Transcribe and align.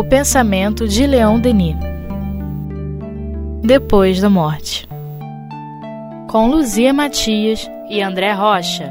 O 0.00 0.02
pensamento 0.02 0.88
de 0.88 1.06
Leon 1.06 1.38
Denis. 1.38 1.76
Depois 3.62 4.18
da 4.18 4.30
morte. 4.30 4.88
Com 6.26 6.48
Luzia 6.48 6.90
Matias 6.90 7.70
e 7.86 8.00
André 8.00 8.32
Rocha. 8.32 8.90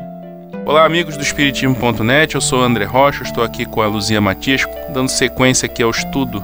Olá, 0.67 0.85
amigos 0.85 1.17
do 1.17 1.23
Espiritismo.net. 1.23 2.35
Eu 2.35 2.41
sou 2.41 2.61
André 2.61 2.85
Rocha, 2.85 3.23
estou 3.23 3.43
aqui 3.43 3.65
com 3.65 3.81
a 3.81 3.87
Luzia 3.87 4.21
Matias, 4.21 4.67
dando 4.93 5.09
sequência 5.09 5.65
aqui 5.65 5.81
ao 5.81 5.89
estudo 5.89 6.43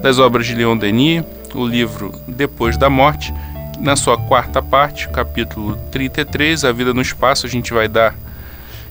das 0.00 0.18
obras 0.18 0.46
de 0.46 0.54
Leon 0.54 0.78
Denis, 0.78 1.22
o 1.54 1.66
livro 1.66 2.10
Depois 2.26 2.78
da 2.78 2.88
Morte. 2.88 3.34
Na 3.78 3.94
sua 3.94 4.16
quarta 4.16 4.62
parte, 4.62 5.06
capítulo 5.10 5.76
33, 5.92 6.64
A 6.64 6.72
Vida 6.72 6.94
no 6.94 7.02
Espaço, 7.02 7.44
a 7.44 7.50
gente 7.50 7.74
vai 7.74 7.88
dar 7.88 8.14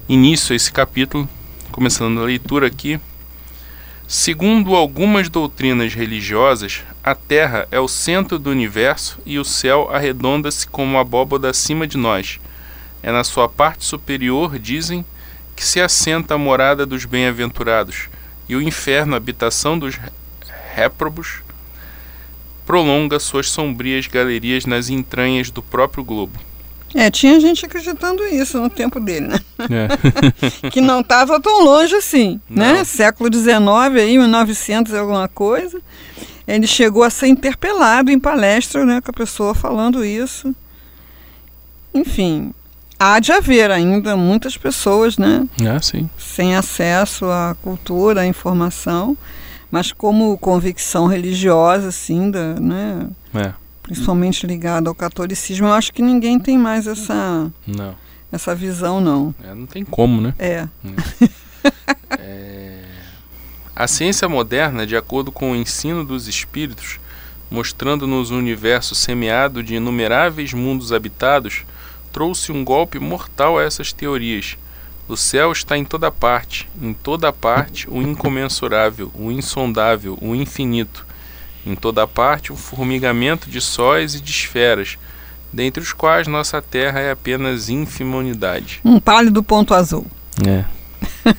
início 0.08 0.54
a 0.54 0.56
esse 0.56 0.72
capítulo, 0.72 1.28
começando 1.72 2.22
a 2.22 2.24
leitura 2.24 2.68
aqui. 2.68 3.00
Segundo 4.10 4.74
algumas 4.74 5.28
doutrinas 5.28 5.94
religiosas, 5.94 6.82
a 7.04 7.14
Terra 7.14 7.68
é 7.70 7.78
o 7.78 7.90
centro 7.90 8.40
do 8.40 8.50
universo 8.50 9.20
e 9.26 9.38
o 9.38 9.44
céu 9.44 9.90
arredonda-se 9.92 10.66
como 10.66 10.92
uma 10.92 11.02
abóboda 11.02 11.50
acima 11.50 11.86
de 11.86 11.98
nós. 11.98 12.40
É 13.04 13.12
na 13.12 13.26
sua 13.26 13.50
parte 13.50 13.84
superior, 13.84 14.58
dizem, 14.58 15.04
que 15.58 15.66
se 15.66 15.82
assenta 15.82 16.36
a 16.36 16.38
morada 16.38 16.86
dos 16.86 17.04
bem-aventurados, 17.04 18.08
e 18.48 18.56
o 18.56 18.62
inferno, 18.62 19.14
a 19.14 19.18
habitação 19.18 19.78
dos 19.78 20.00
réprobos, 20.74 21.42
prolonga 22.66 23.20
suas 23.20 23.50
sombrias 23.50 24.08
galerias 24.08 24.66
nas 24.66 24.90
entranhas 24.90 25.52
do 25.52 25.62
próprio 25.62 26.02
globo. 26.02 26.47
É, 26.96 27.12
tinha 27.12 27.40
gente 27.40 27.66
acreditando 27.66 28.24
isso 28.26 28.60
no 28.60 28.70
tempo 28.70 29.00
dele, 29.00 29.28
né? 29.28 29.40
É. 29.70 30.70
que 30.72 30.80
não 30.80 31.02
estava 31.02 31.40
tão 31.40 31.64
longe 31.64 31.96
assim, 31.96 32.40
né? 32.50 32.68
não. 32.68 32.74
né? 32.78 32.84
Século 32.84 33.34
XIX, 33.34 33.58
aí, 33.98 34.18
1900 34.18 34.94
alguma 34.94 35.28
coisa. 35.28 35.82
Ele 36.48 36.66
chegou 36.66 37.04
a 37.04 37.10
ser 37.10 37.28
interpelado 37.28 38.10
em 38.10 38.18
palestra, 38.18 38.86
né? 38.86 39.02
Com 39.02 39.12
a 39.12 39.14
pessoa 39.14 39.54
falando 39.54 40.06
isso. 40.06 40.56
Enfim, 41.94 42.54
há 42.98 43.20
de 43.20 43.34
haver 43.34 43.70
ainda 43.70 44.16
muitas 44.16 44.56
pessoas, 44.56 45.18
né? 45.18 45.46
É, 45.62 45.80
sim. 45.82 46.10
Sem 46.18 46.56
acesso 46.56 47.26
à 47.26 47.56
cultura, 47.62 48.22
à 48.22 48.28
informação, 48.28 49.18
mas 49.70 49.92
como 49.92 50.38
convicção 50.38 51.06
religiosa, 51.06 51.90
assim, 51.90 52.32
da, 52.32 52.54
né? 52.54 53.08
É 53.36 53.67
principalmente 53.88 54.46
ligado 54.46 54.90
ao 54.90 54.96
catolicismo, 54.96 55.68
eu 55.68 55.74
acho 55.74 55.94
que 55.94 56.02
ninguém 56.02 56.38
tem 56.38 56.58
mais 56.58 56.88
essa, 56.88 57.50
não. 57.66 57.96
essa 58.30 58.54
visão, 58.54 59.00
não. 59.00 59.34
É, 59.42 59.56
não 59.56 59.66
tem 59.66 59.86
como, 59.86 60.20
né? 60.20 60.34
É. 60.38 60.68
é. 62.20 62.84
A 63.74 63.88
ciência 63.88 64.28
moderna, 64.28 64.86
de 64.86 64.98
acordo 64.98 65.32
com 65.32 65.54
o 65.54 65.56
ensino 65.56 66.04
dos 66.04 66.28
espíritos, 66.28 67.00
mostrando-nos 67.50 68.30
um 68.30 68.38
universo 68.38 68.94
semeado 68.94 69.64
de 69.64 69.76
inumeráveis 69.76 70.52
mundos 70.52 70.92
habitados, 70.92 71.64
trouxe 72.12 72.52
um 72.52 72.66
golpe 72.66 73.00
mortal 73.00 73.58
a 73.58 73.64
essas 73.64 73.94
teorias. 73.94 74.58
O 75.08 75.16
céu 75.16 75.54
está 75.54 75.78
em 75.78 75.86
toda 75.86 76.12
parte, 76.12 76.70
em 76.82 76.94
toda 76.94 77.32
parte 77.32 77.90
o 77.90 78.02
incomensurável, 78.02 79.10
o 79.16 79.32
insondável, 79.32 80.18
o 80.22 80.36
infinito 80.36 81.07
em 81.68 81.76
toda 81.76 82.08
parte 82.08 82.54
um 82.54 82.56
formigamento 82.56 83.50
de 83.50 83.60
sóis 83.60 84.16
e 84.16 84.22
de 84.22 84.32
esferas, 84.32 84.98
dentre 85.52 85.84
os 85.84 85.94
quais 85.94 86.28
nossa 86.28 86.62
Terra 86.62 87.00
é 87.00 87.12
apenas 87.12 87.70
ínfima 87.70 88.18
unidade. 88.18 88.80
Um 88.84 89.00
pálido 89.00 89.44
ponto 89.44 89.74
azul. 89.74 90.06
É. 90.46 90.64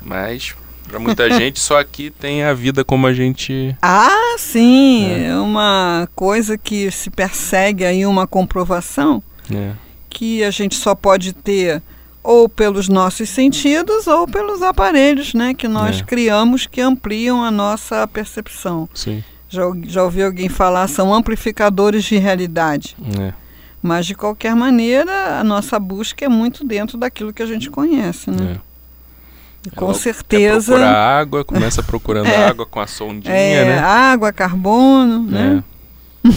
Mas 0.00 0.54
para 0.86 0.98
muita 0.98 1.28
gente 1.36 1.58
só 1.58 1.78
aqui 1.78 2.10
tem 2.10 2.44
a 2.44 2.54
vida 2.54 2.84
como 2.84 3.06
a 3.06 3.12
gente. 3.12 3.76
Ah, 3.82 4.36
sim, 4.38 5.06
é. 5.06 5.26
é 5.28 5.36
uma 5.36 6.08
coisa 6.14 6.56
que 6.56 6.90
se 6.90 7.10
persegue 7.10 7.84
aí 7.84 8.06
uma 8.06 8.26
comprovação 8.26 9.22
é. 9.52 9.72
que 10.08 10.44
a 10.44 10.50
gente 10.50 10.76
só 10.76 10.94
pode 10.94 11.32
ter 11.32 11.82
ou 12.24 12.48
pelos 12.48 12.88
nossos 12.88 13.28
sentidos 13.28 14.06
ou 14.06 14.26
pelos 14.26 14.62
aparelhos 14.62 15.34
né, 15.34 15.52
que 15.52 15.68
nós 15.68 16.00
é. 16.00 16.02
criamos 16.02 16.66
que 16.66 16.80
ampliam 16.80 17.44
a 17.44 17.50
nossa 17.50 18.08
percepção. 18.08 18.88
Sim. 18.94 19.22
Já, 19.46 19.62
já 19.84 20.02
ouvi 20.02 20.22
alguém 20.22 20.48
falar, 20.48 20.88
são 20.88 21.12
amplificadores 21.12 22.02
de 22.04 22.16
realidade. 22.16 22.96
É. 23.20 23.34
Mas, 23.80 24.06
de 24.06 24.14
qualquer 24.14 24.56
maneira, 24.56 25.38
a 25.38 25.44
nossa 25.44 25.78
busca 25.78 26.24
é 26.24 26.28
muito 26.28 26.66
dentro 26.66 26.96
daquilo 26.96 27.34
que 27.34 27.42
a 27.42 27.46
gente 27.46 27.68
conhece. 27.68 28.30
Né? 28.30 28.58
É. 28.58 29.70
Com 29.76 29.86
Ela 29.86 29.94
certeza. 29.94 30.72
Procura 30.72 30.90
água, 30.90 31.44
começa 31.44 31.82
procurando 31.82 32.26
é, 32.32 32.48
água 32.48 32.64
com 32.64 32.80
a 32.80 32.86
sondinha, 32.86 33.34
é, 33.34 33.64
né? 33.66 33.78
Água, 33.78 34.32
carbono, 34.32 35.22
né? 35.22 35.62
É. 36.26 36.30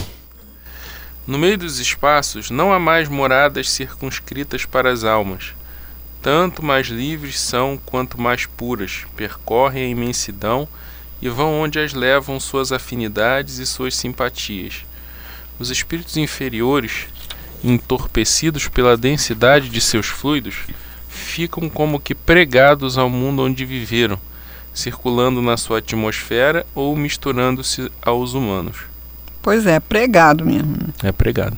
no 1.26 1.38
meio 1.38 1.58
dos 1.58 1.80
espaços 1.80 2.52
não 2.52 2.74
há 2.74 2.80
mais 2.80 3.08
moradas 3.08 3.70
circunscritas 3.70 4.66
para 4.66 4.92
as 4.92 5.06
almas 5.06 5.57
tanto 6.28 6.62
mais 6.62 6.88
livres 6.88 7.40
são 7.40 7.80
quanto 7.86 8.20
mais 8.20 8.46
puras, 8.46 9.06
percorrem 9.16 9.86
a 9.86 9.88
imensidão 9.88 10.68
e 11.22 11.30
vão 11.30 11.62
onde 11.62 11.80
as 11.80 11.94
levam 11.94 12.38
suas 12.38 12.74
afinidades 12.74 13.60
e 13.60 13.66
suas 13.66 13.96
simpatias. 13.96 14.84
Os 15.58 15.70
espíritos 15.70 16.18
inferiores, 16.18 17.08
entorpecidos 17.64 18.68
pela 18.68 18.98
densidade 18.98 19.70
de 19.70 19.80
seus 19.80 20.08
fluidos, 20.08 20.66
ficam 21.08 21.70
como 21.70 21.98
que 21.98 22.14
pregados 22.14 22.98
ao 22.98 23.10
mundo 23.10 23.44
onde 23.44 23.64
viveram, 23.64 24.20
circulando 24.74 25.42
na 25.42 25.56
sua 25.56 25.78
atmosfera 25.78 26.68
ou 26.76 26.94
misturando-se 26.94 27.90
aos 28.02 28.34
humanos. 28.34 28.80
Pois 29.42 29.66
é, 29.66 29.80
pregado 29.80 30.46
mesmo. 30.46 30.76
É 31.02 31.14
pregado. 31.14 31.58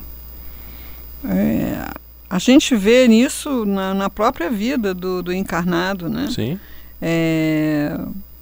É, 1.24 1.90
a 2.30 2.38
gente 2.38 2.76
vê 2.76 3.08
nisso 3.08 3.66
na, 3.66 3.92
na 3.92 4.08
própria 4.08 4.48
vida 4.48 4.94
do, 4.94 5.20
do, 5.20 5.32
encarnado, 5.32 6.08
né? 6.08 6.28
Sim. 6.32 6.60
É, 7.02 7.98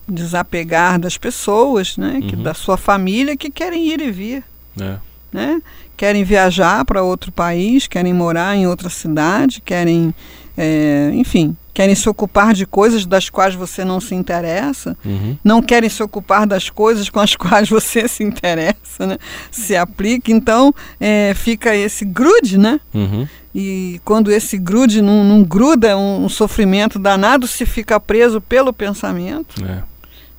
desapegar 0.06 1.00
das 1.00 1.16
pessoas, 1.16 1.97
né? 1.97 2.21
Que, 2.21 2.37
uhum. 2.37 2.43
Da 2.43 2.53
sua 2.53 2.76
família 2.76 3.34
que 3.34 3.50
querem 3.50 3.88
ir 3.88 4.03
e 4.03 4.10
vir. 4.10 4.44
É. 4.78 4.99
Né? 5.32 5.62
Querem 5.97 6.22
viajar 6.22 6.84
para 6.84 7.03
outro 7.03 7.32
país, 7.32 7.87
querem 7.87 8.12
morar 8.12 8.54
em 8.54 8.66
outra 8.66 8.91
cidade, 8.91 9.62
querem, 9.62 10.15
é, 10.56 11.10
enfim, 11.15 11.56
querem 11.78 11.94
se 11.94 12.09
ocupar 12.09 12.55
de 12.55 12.66
coisas 12.66 13.06
das 13.06 13.31
quais 13.31 13.55
você 13.55 13.84
não 13.84 14.00
se 14.00 14.15
interessa, 14.15 14.97
uhum. 15.05 15.37
não 15.44 15.62
querem 15.62 15.88
se 15.88 16.03
ocupar 16.03 16.47
das 16.47 16.69
coisas 16.69 17.09
com 17.09 17.20
as 17.20 17.34
quais 17.37 17.69
você 17.69 18.09
se 18.09 18.25
interessa, 18.25 19.06
né? 19.06 19.19
se 19.50 19.76
aplica. 19.76 20.32
Então, 20.32 20.75
é, 20.99 21.32
fica 21.34 21.76
esse 21.76 22.05
grude, 22.05 22.59
né? 22.59 22.81
Uhum. 22.93 23.28
E 23.55 24.01
quando 24.05 24.31
esse 24.31 24.59
grude 24.59 25.01
não, 25.01 25.25
não 25.25 25.43
gruda, 25.43 25.97
um, 25.97 26.25
um, 26.25 26.29
sofrimento 26.29 26.99
danado 26.99 27.47
se 27.47 27.65
fica 27.65 27.99
preso 27.99 28.41
pelo 28.41 28.73
pensamento. 28.73 29.63
É. 29.65 29.83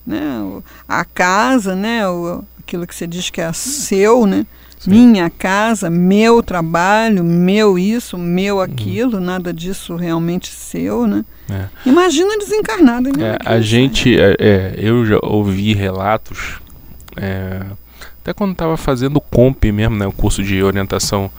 Né? 0.06 0.62
A 0.88 1.03
casa, 1.03 1.75
né? 1.75 2.08
O, 2.08 2.44
aquilo 2.59 2.86
que 2.86 2.96
você 2.96 3.08
diz 3.08 3.30
que 3.30 3.42
é 3.42 3.52
seu, 3.52 4.25
né? 4.25 4.46
Sim. 4.80 4.92
Minha 4.92 5.30
casa, 5.30 5.90
meu 5.90 6.42
trabalho, 6.42 7.22
meu 7.22 7.78
isso, 7.78 8.18
meu 8.18 8.58
uhum. 8.58 8.62
aquilo, 8.62 9.18
uhum. 9.18 9.24
nada 9.24 9.52
disso 9.52 9.97
realmente 9.97 10.50
seu, 10.50 11.06
né? 11.06 11.26
É. 11.50 11.66
Imagina 11.86 12.38
desencarnado. 12.38 13.09
Né? 13.09 13.36
É, 13.36 13.38
a 13.44 13.59
gente, 13.59 14.18
é, 14.18 14.36
é, 14.40 14.76
eu 14.78 15.06
já 15.06 15.20
ouvi 15.22 15.74
relatos 15.74 16.62
é, 17.18 17.62
até 18.29 18.34
quando 18.34 18.51
estava 18.51 18.78
fazendo 18.78 19.17
o 19.17 19.22
COMP 19.22 19.72
mesmo, 19.72 19.97
né, 19.97 20.06
o 20.06 20.12
curso 20.12 20.44
de 20.44 20.62
orientação 20.62 21.31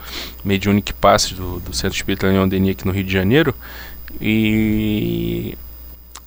mediúnica 0.45 0.93
passe 1.01 1.35
do, 1.35 1.61
do 1.61 1.73
Centro 1.73 1.97
Espírita 1.97 2.27
Leão 2.27 2.49
Denis 2.49 2.73
aqui 2.73 2.85
no 2.85 2.93
Rio 2.93 3.05
de 3.05 3.13
Janeiro, 3.13 3.55
e 4.21 5.57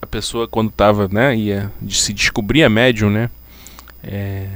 a 0.01 0.05
pessoa 0.05 0.47
quando 0.47 0.69
estava, 0.69 1.09
né, 1.09 1.35
ia 1.35 1.71
se 1.89 2.13
descobrir 2.13 2.63
a 2.63 2.69
médium, 2.69 3.09
né, 3.09 3.29
é, 4.01 4.47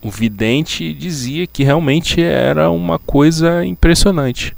o 0.00 0.08
vidente 0.08 0.94
dizia 0.94 1.48
que 1.48 1.64
realmente 1.64 2.22
era 2.22 2.70
uma 2.70 2.98
coisa 3.00 3.64
impressionante. 3.64 4.56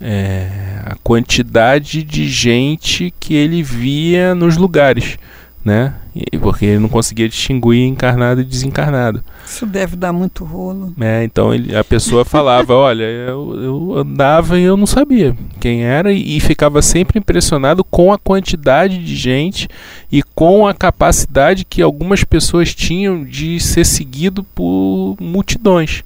É, 0.00 0.80
a 0.86 0.96
quantidade 1.04 2.02
de 2.02 2.26
gente 2.26 3.12
que 3.20 3.34
ele 3.34 3.62
via 3.62 4.34
nos 4.34 4.56
lugares 4.56 5.18
né? 5.64 5.94
Porque 6.40 6.64
ele 6.64 6.78
não 6.78 6.88
conseguia 6.88 7.28
distinguir 7.28 7.86
encarnado 7.86 8.40
e 8.40 8.44
desencarnado. 8.44 9.22
Isso 9.44 9.66
deve 9.66 9.94
dar 9.94 10.12
muito 10.12 10.44
rolo. 10.44 10.94
É, 10.98 11.22
então 11.22 11.52
ele, 11.54 11.76
a 11.76 11.84
pessoa 11.84 12.24
falava, 12.24 12.72
olha, 12.74 13.04
eu, 13.04 13.62
eu 13.62 13.98
andava 13.98 14.58
e 14.58 14.62
eu 14.62 14.76
não 14.76 14.86
sabia 14.86 15.36
quem 15.60 15.84
era 15.84 16.12
e, 16.12 16.36
e 16.36 16.40
ficava 16.40 16.80
sempre 16.80 17.18
impressionado 17.18 17.84
com 17.84 18.12
a 18.12 18.18
quantidade 18.18 18.98
de 19.04 19.14
gente 19.14 19.68
e 20.10 20.22
com 20.22 20.66
a 20.66 20.72
capacidade 20.72 21.64
que 21.64 21.82
algumas 21.82 22.24
pessoas 22.24 22.74
tinham 22.74 23.24
de 23.24 23.60
ser 23.60 23.84
seguido 23.84 24.42
por 24.42 25.16
multidões. 25.20 26.02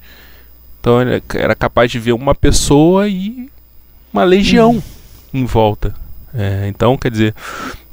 Então 0.80 1.00
ele 1.00 1.22
era 1.34 1.54
capaz 1.54 1.90
de 1.90 1.98
ver 1.98 2.12
uma 2.12 2.34
pessoa 2.34 3.08
e 3.08 3.48
uma 4.12 4.24
legião 4.24 4.72
uhum. 4.72 4.82
em 5.32 5.44
volta. 5.44 6.03
É, 6.36 6.66
então, 6.68 6.98
quer 6.98 7.10
dizer, 7.10 7.34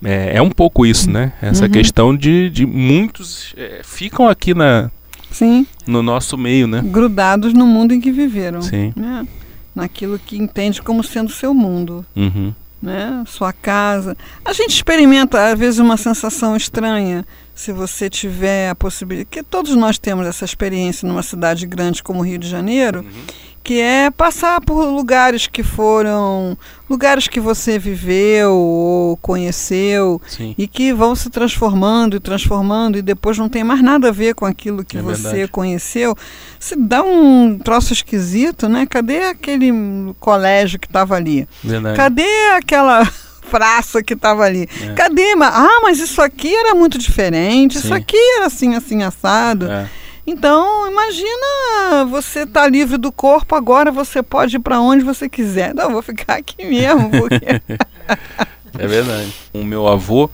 é, 0.03 0.37
é, 0.37 0.41
um 0.41 0.49
pouco 0.49 0.85
isso, 0.85 1.09
né? 1.09 1.33
Essa 1.41 1.65
uhum. 1.65 1.71
questão 1.71 2.15
de, 2.17 2.49
de 2.49 2.65
muitos 2.65 3.53
é, 3.55 3.81
ficam 3.83 4.27
aqui 4.27 4.53
na, 4.55 4.89
Sim. 5.29 5.65
no 5.85 6.01
nosso 6.01 6.37
meio, 6.37 6.67
né? 6.67 6.81
Grudados 6.83 7.53
no 7.53 7.67
mundo 7.67 7.93
em 7.93 8.01
que 8.01 8.11
viveram. 8.11 8.61
Sim. 8.61 8.93
Né? 8.95 9.27
Naquilo 9.75 10.17
que 10.17 10.37
entende 10.37 10.81
como 10.81 11.03
sendo 11.03 11.31
seu 11.31 11.53
mundo. 11.53 12.03
Uhum. 12.15 12.51
Né? 12.81 13.23
Sua 13.27 13.53
casa. 13.53 14.17
A 14.43 14.53
gente 14.53 14.71
experimenta, 14.71 15.51
às 15.51 15.57
vezes, 15.57 15.79
uma 15.79 15.95
sensação 15.95 16.55
estranha 16.55 17.23
se 17.53 17.71
você 17.71 18.09
tiver 18.09 18.71
a 18.71 18.75
possibilidade. 18.75 19.27
que 19.29 19.43
todos 19.43 19.75
nós 19.75 19.99
temos 19.99 20.25
essa 20.25 20.43
experiência 20.43 21.07
numa 21.07 21.21
cidade 21.21 21.67
grande 21.67 22.01
como 22.01 22.21
o 22.21 22.23
Rio 22.23 22.39
de 22.39 22.49
Janeiro. 22.49 23.01
Uhum 23.01 23.50
que 23.63 23.79
é 23.79 24.09
passar 24.09 24.59
por 24.61 24.85
lugares 24.85 25.45
que 25.47 25.61
foram 25.61 26.57
lugares 26.89 27.27
que 27.27 27.39
você 27.39 27.77
viveu 27.77 28.53
ou 28.53 29.17
conheceu 29.17 30.19
Sim. 30.27 30.55
e 30.57 30.67
que 30.67 30.91
vão 30.91 31.15
se 31.15 31.29
transformando 31.29 32.15
e 32.15 32.19
transformando 32.19 32.97
e 32.97 33.01
depois 33.01 33.37
não 33.37 33.47
tem 33.47 33.63
mais 33.63 33.81
nada 33.81 34.09
a 34.09 34.11
ver 34.11 34.33
com 34.35 34.45
aquilo 34.45 34.83
que 34.83 34.97
é 34.97 35.01
você 35.01 35.29
verdade. 35.29 35.51
conheceu. 35.51 36.15
Se 36.59 36.75
dá 36.75 37.03
um 37.03 37.57
troço 37.59 37.93
esquisito, 37.93 38.67
né? 38.67 38.85
Cadê 38.85 39.25
aquele 39.25 39.71
colégio 40.19 40.79
que 40.79 40.87
estava 40.87 41.15
ali? 41.15 41.47
Verdade. 41.63 41.95
Cadê 41.95 42.47
aquela 42.55 43.07
praça 43.51 44.01
que 44.01 44.13
estava 44.13 44.43
ali? 44.43 44.67
É. 44.81 44.93
Cadê? 44.93 45.33
Ah, 45.41 45.79
mas 45.83 45.99
isso 45.99 46.21
aqui 46.21 46.53
era 46.53 46.73
muito 46.73 46.97
diferente. 46.97 47.77
Sim. 47.77 47.85
Isso 47.85 47.93
aqui 47.93 48.17
era 48.37 48.47
assim, 48.47 48.75
assim 48.75 49.03
assado. 49.03 49.69
É. 49.69 49.87
Então, 50.25 50.89
imagina 50.89 52.05
você 52.09 52.45
tá 52.45 52.67
livre 52.67 52.97
do 52.97 53.11
corpo, 53.11 53.55
agora 53.55 53.91
você 53.91 54.21
pode 54.21 54.55
ir 54.55 54.59
para 54.59 54.79
onde 54.79 55.03
você 55.03 55.27
quiser. 55.27 55.73
Não, 55.73 55.91
vou 55.91 56.01
ficar 56.01 56.35
aqui 56.35 56.63
mesmo, 56.63 57.09
porque... 57.09 57.45
é 58.77 58.87
verdade. 58.87 59.33
O 59.53 59.63
meu 59.63 59.87
avô, 59.87 60.29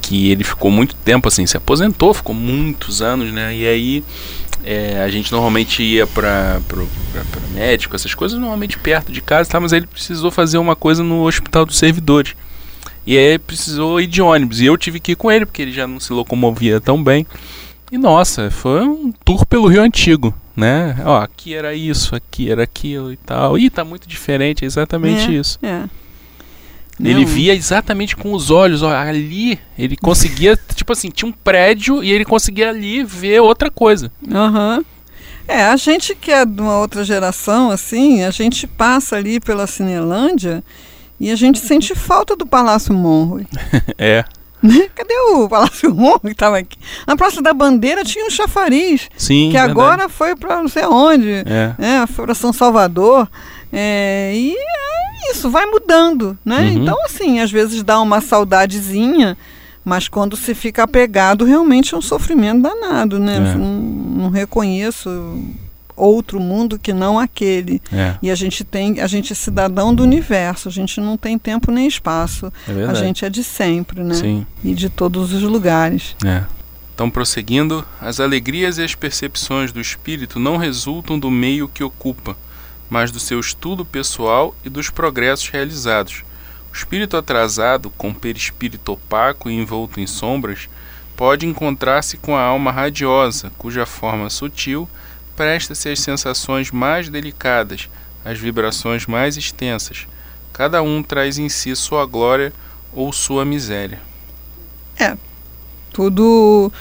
que 0.00 0.30
ele 0.30 0.42
ficou 0.42 0.70
muito 0.70 0.94
tempo 0.96 1.28
assim, 1.28 1.46
se 1.46 1.56
aposentou, 1.56 2.14
ficou 2.14 2.34
muitos 2.34 3.02
anos, 3.02 3.32
né? 3.32 3.54
E 3.54 3.66
aí 3.66 4.04
é, 4.64 5.02
a 5.02 5.08
gente 5.08 5.30
normalmente 5.30 5.82
ia 5.82 6.06
para 6.06 6.60
médico, 7.52 7.94
essas 7.94 8.14
coisas, 8.14 8.38
normalmente 8.38 8.78
perto 8.78 9.12
de 9.12 9.20
casa, 9.20 9.50
tá? 9.50 9.60
mas 9.60 9.72
ele 9.72 9.86
precisou 9.86 10.30
fazer 10.30 10.58
uma 10.58 10.74
coisa 10.74 11.02
no 11.02 11.26
Hospital 11.26 11.64
dos 11.64 11.78
Servidores. 11.78 12.34
E 13.06 13.16
aí 13.16 13.38
precisou 13.38 14.00
ir 14.00 14.06
de 14.06 14.20
ônibus. 14.20 14.60
E 14.60 14.66
eu 14.66 14.76
tive 14.76 15.00
que 15.00 15.12
ir 15.12 15.16
com 15.16 15.32
ele, 15.32 15.46
porque 15.46 15.62
ele 15.62 15.72
já 15.72 15.86
não 15.86 15.98
se 15.98 16.12
locomovia 16.12 16.78
tão 16.78 17.02
bem. 17.02 17.26
E 17.90 17.96
nossa, 17.96 18.50
foi 18.50 18.82
um 18.82 19.12
tour 19.24 19.46
pelo 19.46 19.68
Rio 19.68 19.82
Antigo, 19.82 20.34
né? 20.54 20.96
Ó, 21.04 21.18
aqui 21.20 21.54
era 21.54 21.74
isso, 21.74 22.14
aqui 22.14 22.50
era 22.50 22.62
aquilo 22.62 23.12
e 23.12 23.16
tal. 23.16 23.58
Ih, 23.58 23.70
tá 23.70 23.84
muito 23.84 24.06
diferente, 24.06 24.64
é 24.64 24.66
exatamente 24.66 25.30
é, 25.30 25.38
isso. 25.38 25.58
É. 25.62 25.84
Ele 27.00 27.20
Não. 27.20 27.26
via 27.26 27.54
exatamente 27.54 28.16
com 28.16 28.32
os 28.32 28.50
olhos, 28.50 28.82
ó, 28.82 28.92
ali 28.92 29.58
ele 29.78 29.96
conseguia, 29.96 30.58
tipo 30.74 30.92
assim, 30.92 31.08
tinha 31.08 31.28
um 31.28 31.32
prédio 31.32 32.02
e 32.02 32.10
ele 32.10 32.24
conseguia 32.24 32.70
ali 32.70 33.04
ver 33.04 33.40
outra 33.40 33.70
coisa. 33.70 34.10
Aham. 34.30 34.78
Uhum. 34.78 34.84
É, 35.46 35.62
a 35.62 35.76
gente 35.76 36.14
que 36.14 36.30
é 36.30 36.44
de 36.44 36.60
uma 36.60 36.78
outra 36.78 37.02
geração, 37.02 37.70
assim, 37.70 38.22
a 38.22 38.30
gente 38.30 38.66
passa 38.66 39.16
ali 39.16 39.40
pela 39.40 39.66
Cinelândia 39.66 40.62
e 41.18 41.30
a 41.30 41.36
gente 41.36 41.58
sente 41.58 41.94
falta 41.94 42.36
do 42.36 42.44
Palácio 42.44 42.92
Monroe. 42.92 43.46
é. 43.96 44.24
Né? 44.62 44.88
Cadê 44.94 45.14
o 45.32 45.48
Palácio 45.48 45.92
Ron 45.94 46.18
que 46.18 46.28
estava 46.28 46.58
aqui? 46.58 46.78
Na 47.06 47.16
Praça 47.16 47.40
da 47.40 47.52
Bandeira 47.52 48.04
tinha 48.04 48.26
um 48.26 48.30
chafariz. 48.30 49.08
Sim, 49.16 49.46
que 49.46 49.52
verdade. 49.52 49.70
agora 49.70 50.08
foi 50.08 50.34
para 50.34 50.56
não 50.56 50.68
sei 50.68 50.84
onde. 50.84 51.30
É. 51.46 51.74
Né? 51.78 52.06
Foi 52.06 52.24
para 52.24 52.34
São 52.34 52.52
Salvador. 52.52 53.28
É, 53.72 54.32
e 54.34 54.54
é 54.56 55.30
isso, 55.30 55.50
vai 55.50 55.66
mudando. 55.66 56.36
Né? 56.44 56.60
Uhum. 56.60 56.82
Então, 56.82 57.04
assim, 57.04 57.40
às 57.40 57.50
vezes 57.50 57.82
dá 57.82 58.00
uma 58.00 58.20
saudadezinha, 58.20 59.36
mas 59.84 60.08
quando 60.08 60.36
se 60.36 60.54
fica 60.54 60.82
apegado, 60.82 61.44
realmente 61.44 61.94
é 61.94 61.98
um 61.98 62.02
sofrimento 62.02 62.62
danado. 62.62 63.18
Né? 63.18 63.36
É. 63.36 63.40
Não, 63.40 63.58
não 63.58 64.30
reconheço 64.30 65.10
outro 65.98 66.38
mundo 66.40 66.78
que 66.78 66.92
não 66.92 67.18
aquele. 67.18 67.82
É. 67.92 68.16
E 68.22 68.30
a 68.30 68.34
gente 68.34 68.64
tem, 68.64 69.00
a 69.00 69.06
gente 69.06 69.32
é 69.32 69.36
cidadão 69.36 69.94
do 69.94 70.02
universo, 70.02 70.68
a 70.68 70.72
gente 70.72 71.00
não 71.00 71.16
tem 71.16 71.38
tempo 71.38 71.70
nem 71.70 71.86
espaço. 71.86 72.52
É 72.68 72.84
a 72.84 72.94
gente 72.94 73.24
é 73.24 73.30
de 73.30 73.42
sempre, 73.42 74.02
né? 74.02 74.14
Sim. 74.14 74.46
E 74.62 74.74
de 74.74 74.88
todos 74.88 75.32
os 75.32 75.42
lugares. 75.42 76.16
É. 76.24 76.44
Então, 76.94 77.08
prosseguindo, 77.08 77.86
as 78.00 78.18
alegrias 78.18 78.78
e 78.78 78.82
as 78.82 78.94
percepções 78.94 79.70
do 79.70 79.80
espírito 79.80 80.40
não 80.40 80.56
resultam 80.56 81.16
do 81.16 81.30
meio 81.30 81.68
que 81.68 81.84
ocupa, 81.84 82.36
mas 82.90 83.12
do 83.12 83.20
seu 83.20 83.38
estudo 83.38 83.84
pessoal 83.84 84.52
e 84.64 84.68
dos 84.68 84.90
progressos 84.90 85.48
realizados. 85.48 86.24
O 86.72 86.76
espírito 86.76 87.16
atrasado, 87.16 87.88
com 87.90 88.12
perispírito 88.12 88.92
opaco 88.92 89.48
e 89.48 89.54
envolto 89.54 90.00
em 90.00 90.08
sombras, 90.08 90.68
pode 91.16 91.46
encontrar-se 91.46 92.16
com 92.16 92.36
a 92.36 92.42
alma 92.42 92.70
radiosa, 92.70 93.52
cuja 93.58 93.86
forma 93.86 94.28
sutil 94.28 94.88
presta-se 95.38 95.88
às 95.88 96.00
sensações 96.00 96.72
mais 96.72 97.08
delicadas, 97.08 97.88
às 98.24 98.40
vibrações 98.40 99.06
mais 99.06 99.36
extensas. 99.36 100.08
Cada 100.52 100.82
um 100.82 101.00
traz 101.00 101.38
em 101.38 101.48
si 101.48 101.76
sua 101.76 102.04
glória 102.04 102.52
ou 102.92 103.12
sua 103.12 103.44
miséria. 103.44 104.00
É, 104.98 105.16
tudo 105.92 106.72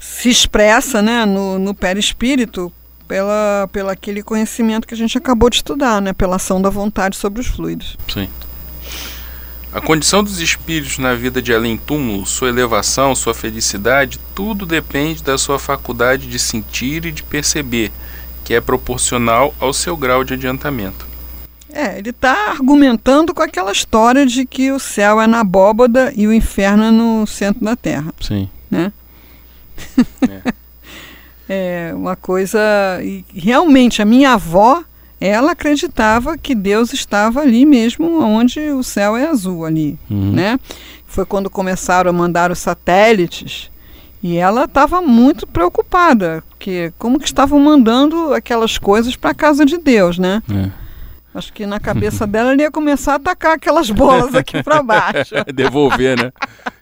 se 0.00 0.28
expressa 0.28 1.00
né, 1.00 1.24
no, 1.24 1.56
no 1.56 1.72
perispírito 1.72 2.72
pela, 3.06 3.68
pela 3.70 3.92
aquele 3.92 4.24
conhecimento 4.24 4.88
que 4.88 4.94
a 4.94 4.96
gente 4.96 5.16
acabou 5.16 5.48
de 5.48 5.56
estudar, 5.56 6.02
né, 6.02 6.12
pela 6.12 6.34
ação 6.34 6.60
da 6.60 6.70
vontade 6.70 7.16
sobre 7.16 7.40
os 7.40 7.46
fluidos. 7.46 7.96
Sim. 8.12 8.28
A 9.74 9.80
condição 9.80 10.22
dos 10.22 10.38
espíritos 10.38 10.98
na 10.98 11.16
vida 11.16 11.42
de 11.42 11.52
além-túmulo, 11.52 12.24
sua 12.24 12.48
elevação, 12.48 13.12
sua 13.12 13.34
felicidade, 13.34 14.20
tudo 14.32 14.64
depende 14.64 15.20
da 15.20 15.36
sua 15.36 15.58
faculdade 15.58 16.28
de 16.28 16.38
sentir 16.38 17.04
e 17.04 17.10
de 17.10 17.24
perceber, 17.24 17.90
que 18.44 18.54
é 18.54 18.60
proporcional 18.60 19.52
ao 19.58 19.72
seu 19.72 19.96
grau 19.96 20.22
de 20.22 20.34
adiantamento. 20.34 21.04
É, 21.72 21.98
ele 21.98 22.10
está 22.10 22.52
argumentando 22.52 23.34
com 23.34 23.42
aquela 23.42 23.72
história 23.72 24.24
de 24.24 24.46
que 24.46 24.70
o 24.70 24.78
céu 24.78 25.20
é 25.20 25.26
na 25.26 25.40
abóbada 25.40 26.12
e 26.14 26.28
o 26.28 26.32
inferno 26.32 26.84
é 26.84 26.90
no 26.92 27.26
centro 27.26 27.64
da 27.64 27.74
terra. 27.74 28.14
Sim. 28.20 28.48
Né? 28.70 28.92
É. 31.48 31.88
é 31.88 31.94
uma 31.94 32.14
coisa. 32.14 32.60
E 33.02 33.24
realmente, 33.34 34.00
a 34.00 34.04
minha 34.04 34.34
avó 34.34 34.84
ela 35.20 35.52
acreditava 35.52 36.36
que 36.36 36.54
Deus 36.54 36.92
estava 36.92 37.40
ali 37.40 37.64
mesmo, 37.64 38.22
onde 38.22 38.60
o 38.70 38.82
céu 38.82 39.16
é 39.16 39.26
azul 39.26 39.64
ali, 39.64 39.98
uhum. 40.10 40.32
né? 40.32 40.58
Foi 41.06 41.24
quando 41.24 41.48
começaram 41.48 42.10
a 42.10 42.12
mandar 42.12 42.50
os 42.50 42.58
satélites 42.58 43.70
e 44.22 44.36
ela 44.36 44.64
estava 44.64 45.00
muito 45.00 45.46
preocupada, 45.46 46.42
que 46.58 46.92
como 46.98 47.18
que 47.18 47.26
estavam 47.26 47.60
mandando 47.60 48.32
aquelas 48.34 48.78
coisas 48.78 49.16
para 49.16 49.30
a 49.30 49.34
casa 49.34 49.64
de 49.64 49.78
Deus, 49.78 50.18
né? 50.18 50.42
É. 50.50 50.84
Acho 51.34 51.52
que 51.52 51.66
na 51.66 51.80
cabeça 51.80 52.28
dela 52.28 52.52
ele 52.52 52.62
ia 52.62 52.70
começar 52.70 53.14
a 53.14 53.16
atacar 53.16 53.56
aquelas 53.56 53.90
bolas 53.90 54.36
aqui 54.36 54.62
para 54.62 54.82
baixo. 54.84 55.34
Devolver, 55.52 56.16
né? 56.16 56.32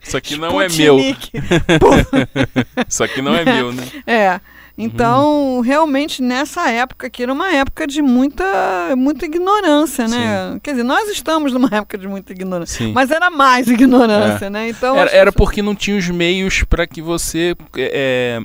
Isso 0.02 0.14
aqui 0.14 0.36
não 0.38 0.60
é 0.60 0.68
meu. 0.68 0.98
Isso 2.86 3.02
aqui 3.02 3.22
não 3.22 3.34
é 3.34 3.44
meu, 3.46 3.72
né? 3.72 3.88
É. 4.06 4.40
Então, 4.76 5.56
uhum. 5.56 5.60
realmente, 5.60 6.22
nessa 6.22 6.70
época, 6.70 7.10
que 7.10 7.22
era 7.22 7.32
uma 7.32 7.52
época 7.52 7.86
de 7.86 8.00
muita, 8.00 8.94
muita 8.96 9.26
ignorância, 9.26 10.08
né? 10.08 10.52
Sim. 10.52 10.58
Quer 10.60 10.70
dizer, 10.72 10.82
nós 10.82 11.08
estamos 11.10 11.52
numa 11.52 11.68
época 11.76 11.98
de 11.98 12.08
muita 12.08 12.32
ignorância, 12.32 12.86
Sim. 12.86 12.92
mas 12.92 13.10
era 13.10 13.30
mais 13.30 13.68
ignorância, 13.68 14.46
é. 14.46 14.50
né? 14.50 14.68
Então, 14.68 14.96
era, 14.96 15.10
era, 15.10 15.32
porque 15.32 15.60
não 15.60 15.74
tinha 15.74 15.96
os 15.96 16.08
meios 16.08 16.64
para 16.64 16.86
que 16.86 17.02
você 17.02 17.54
é, 17.76 18.40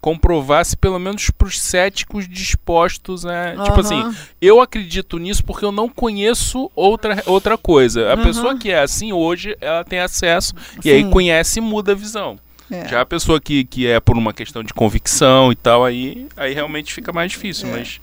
comprovasse, 0.00 0.76
pelo 0.76 0.98
menos 0.98 1.30
para 1.30 1.48
os 1.48 1.60
céticos 1.60 2.28
dispostos, 2.28 3.24
né? 3.24 3.56
Uhum. 3.58 3.64
Tipo 3.64 3.80
assim, 3.80 4.16
eu 4.40 4.60
acredito 4.60 5.18
nisso 5.18 5.44
porque 5.44 5.64
eu 5.64 5.72
não 5.72 5.88
conheço 5.88 6.70
outra, 6.74 7.22
outra 7.26 7.58
coisa. 7.58 8.12
A 8.12 8.14
uhum. 8.14 8.22
pessoa 8.22 8.56
que 8.56 8.70
é 8.70 8.80
assim 8.80 9.12
hoje, 9.12 9.56
ela 9.60 9.84
tem 9.84 9.98
acesso 9.98 10.54
Sim. 10.74 10.80
e 10.88 10.90
aí 10.92 11.10
conhece 11.10 11.58
e 11.58 11.62
muda 11.62 11.92
a 11.92 11.94
visão. 11.94 12.38
É. 12.70 12.88
Já 12.88 13.00
a 13.00 13.06
pessoa 13.06 13.40
que, 13.40 13.64
que 13.64 13.86
é 13.86 14.00
por 14.00 14.16
uma 14.16 14.32
questão 14.32 14.62
de 14.64 14.74
convicção 14.74 15.52
e 15.52 15.54
tal, 15.56 15.84
aí, 15.84 16.26
aí 16.36 16.52
realmente 16.52 16.92
fica 16.92 17.12
mais 17.12 17.30
difícil, 17.32 17.68
É. 17.68 17.72
mas 17.72 18.00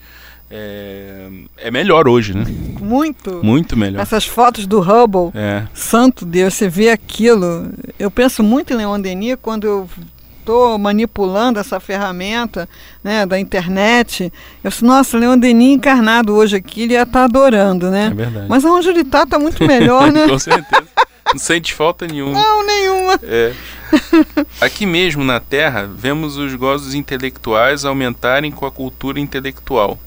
é, 0.49 1.27
é 1.57 1.71
melhor 1.71 2.07
hoje, 2.07 2.33
né? 2.35 2.45
Muito. 2.79 3.41
Muito 3.43 3.75
melhor. 3.75 4.01
Essas 4.01 4.25
fotos 4.25 4.65
do 4.67 4.79
Hubble, 4.79 5.31
É, 5.33 5.63
santo 5.73 6.25
Deus, 6.25 6.53
você 6.53 6.69
vê 6.69 6.89
aquilo. 6.89 7.71
Eu 7.97 8.11
penso 8.11 8.43
muito 8.43 8.71
em 8.73 8.77
Leon 8.77 8.99
Denis 9.01 9.35
quando 9.41 9.65
eu 9.65 9.89
estou 10.39 10.77
manipulando 10.77 11.57
essa 11.57 11.79
ferramenta 11.79 12.67
né, 13.03 13.25
da 13.25 13.39
internet. 13.39 14.31
Eu 14.63 14.69
disse, 14.69 14.83
nossa, 14.83 15.17
Leon 15.17 15.37
Denis 15.37 15.75
encarnado 15.75 16.33
hoje 16.35 16.57
aqui, 16.57 16.83
ele 16.83 16.93
ia 16.93 17.03
estar 17.03 17.23
adorando, 17.23 17.89
né? 17.89 18.07
é 18.07 18.13
verdade. 18.13 18.45
Mas 18.49 18.65
aonde 18.65 18.89
ele 18.89 19.01
está, 19.01 19.23
está 19.23 19.39
muito 19.39 19.65
melhor, 19.65 20.11
né? 20.13 20.27
Com 20.27 20.37
certeza. 20.37 20.83
Não 21.31 21.39
sente 21.39 21.73
falta 21.73 22.05
nenhuma. 22.05 22.33
Não, 22.33 22.65
nenhuma. 22.65 23.19
É. 23.23 23.53
Aqui 24.59 24.85
mesmo 24.85 25.23
na 25.23 25.39
Terra, 25.39 25.87
vemos 25.87 26.37
os 26.37 26.53
gozos 26.55 26.93
intelectuais 26.93 27.85
aumentarem 27.85 28.51
com 28.51 28.65
a 28.65 28.71
cultura 28.71 29.19
intelectual. 29.19 29.97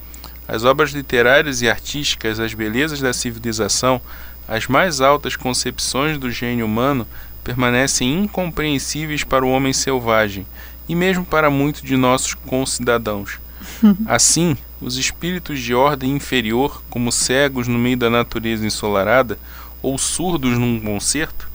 As 0.47 0.63
obras 0.63 0.91
literárias 0.91 1.61
e 1.61 1.69
artísticas, 1.69 2.39
as 2.39 2.53
belezas 2.53 3.01
da 3.01 3.11
civilização, 3.11 4.01
as 4.47 4.67
mais 4.67 5.01
altas 5.01 5.35
concepções 5.35 6.17
do 6.17 6.31
gênio 6.31 6.65
humano 6.65 7.05
permanecem 7.43 8.23
incompreensíveis 8.23 9.23
para 9.23 9.45
o 9.45 9.49
homem 9.49 9.73
selvagem 9.73 10.45
e 10.87 10.95
mesmo 10.95 11.25
para 11.25 11.49
muitos 11.49 11.81
de 11.81 11.97
nossos 11.97 12.33
concidadãos. 12.33 13.39
Assim, 14.05 14.55
os 14.79 14.97
espíritos 14.97 15.59
de 15.59 15.73
ordem 15.73 16.11
inferior, 16.11 16.81
como 16.89 17.11
cegos 17.11 17.67
no 17.67 17.77
meio 17.77 17.97
da 17.97 18.09
natureza 18.09 18.65
ensolarada 18.65 19.37
ou 19.81 19.97
surdos 19.97 20.57
num 20.57 20.79
concerto, 20.79 21.49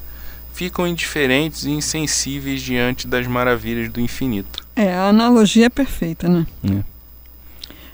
ficam 0.52 0.86
indiferentes 0.86 1.64
e 1.64 1.70
insensíveis 1.70 2.60
diante 2.60 3.06
das 3.06 3.26
maravilhas 3.26 3.90
do 3.90 4.00
infinito. 4.00 4.64
É, 4.76 4.92
a 4.94 5.08
analogia 5.08 5.66
é 5.66 5.70
perfeita, 5.70 6.28
né? 6.28 6.46
É. 6.64 6.82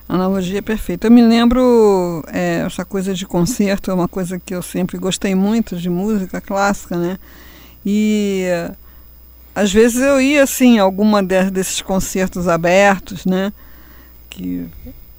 A 0.09 0.15
analogia 0.15 0.59
é 0.59 0.63
perfeita. 0.63 1.07
Eu 1.07 1.11
me 1.11 1.23
lembro, 1.23 2.25
é, 2.33 2.63
essa 2.67 2.85
coisa 2.85 3.15
de 3.15 3.27
concerto 3.27 3.91
é 3.91 3.95
uma 3.95 4.09
coisa 4.09 4.39
que 4.39 4.55
eu 4.55 4.63
sempre 4.63 4.97
gostei 4.99 5.35
muito 5.35 5.77
de 5.77 5.91
música 5.91 6.41
clássica, 6.41 6.97
né? 6.97 7.19
E 7.85 8.45
às 9.55 9.73
vezes 9.73 10.01
eu 10.01 10.21
ia 10.21 10.43
assim, 10.43 10.79
alguma 10.79 11.23
desses 11.23 11.83
concertos 11.83 12.49
abertos, 12.49 13.27
né? 13.27 13.53
Que 14.31 14.67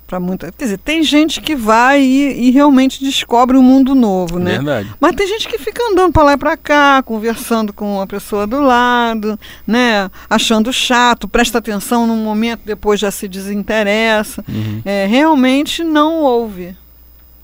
para 0.09 0.19
muita. 0.19 0.51
Quer 0.51 0.63
dizer, 0.65 0.79
tem 0.79 1.03
gente 1.03 1.39
que 1.39 1.55
vai 1.55 2.01
e, 2.01 2.47
e, 2.47 2.51
realmente 2.51 3.03
descobre 3.03 3.55
um 3.55 3.61
mundo 3.61 3.93
novo, 3.93 4.39
né? 4.39 4.53
Verdade. 4.53 4.91
Mas 4.99 5.15
tem 5.15 5.27
gente 5.27 5.47
que 5.47 5.59
fica 5.59 5.83
andando 5.83 6.11
para 6.11 6.23
lá 6.23 6.33
e 6.33 6.37
para 6.37 6.57
cá, 6.57 7.03
conversando 7.03 7.71
com 7.71 7.97
uma 7.97 8.07
pessoa 8.07 8.47
do 8.47 8.59
lado, 8.59 9.39
né? 9.67 10.09
Achando 10.27 10.73
chato, 10.73 11.27
presta 11.27 11.59
atenção 11.59 12.07
num 12.07 12.23
momento, 12.23 12.61
depois 12.65 12.99
já 12.99 13.11
se 13.11 13.27
desinteressa. 13.27 14.43
Uhum. 14.49 14.81
É, 14.83 15.05
realmente 15.05 15.83
não 15.83 16.23
ouve. 16.23 16.75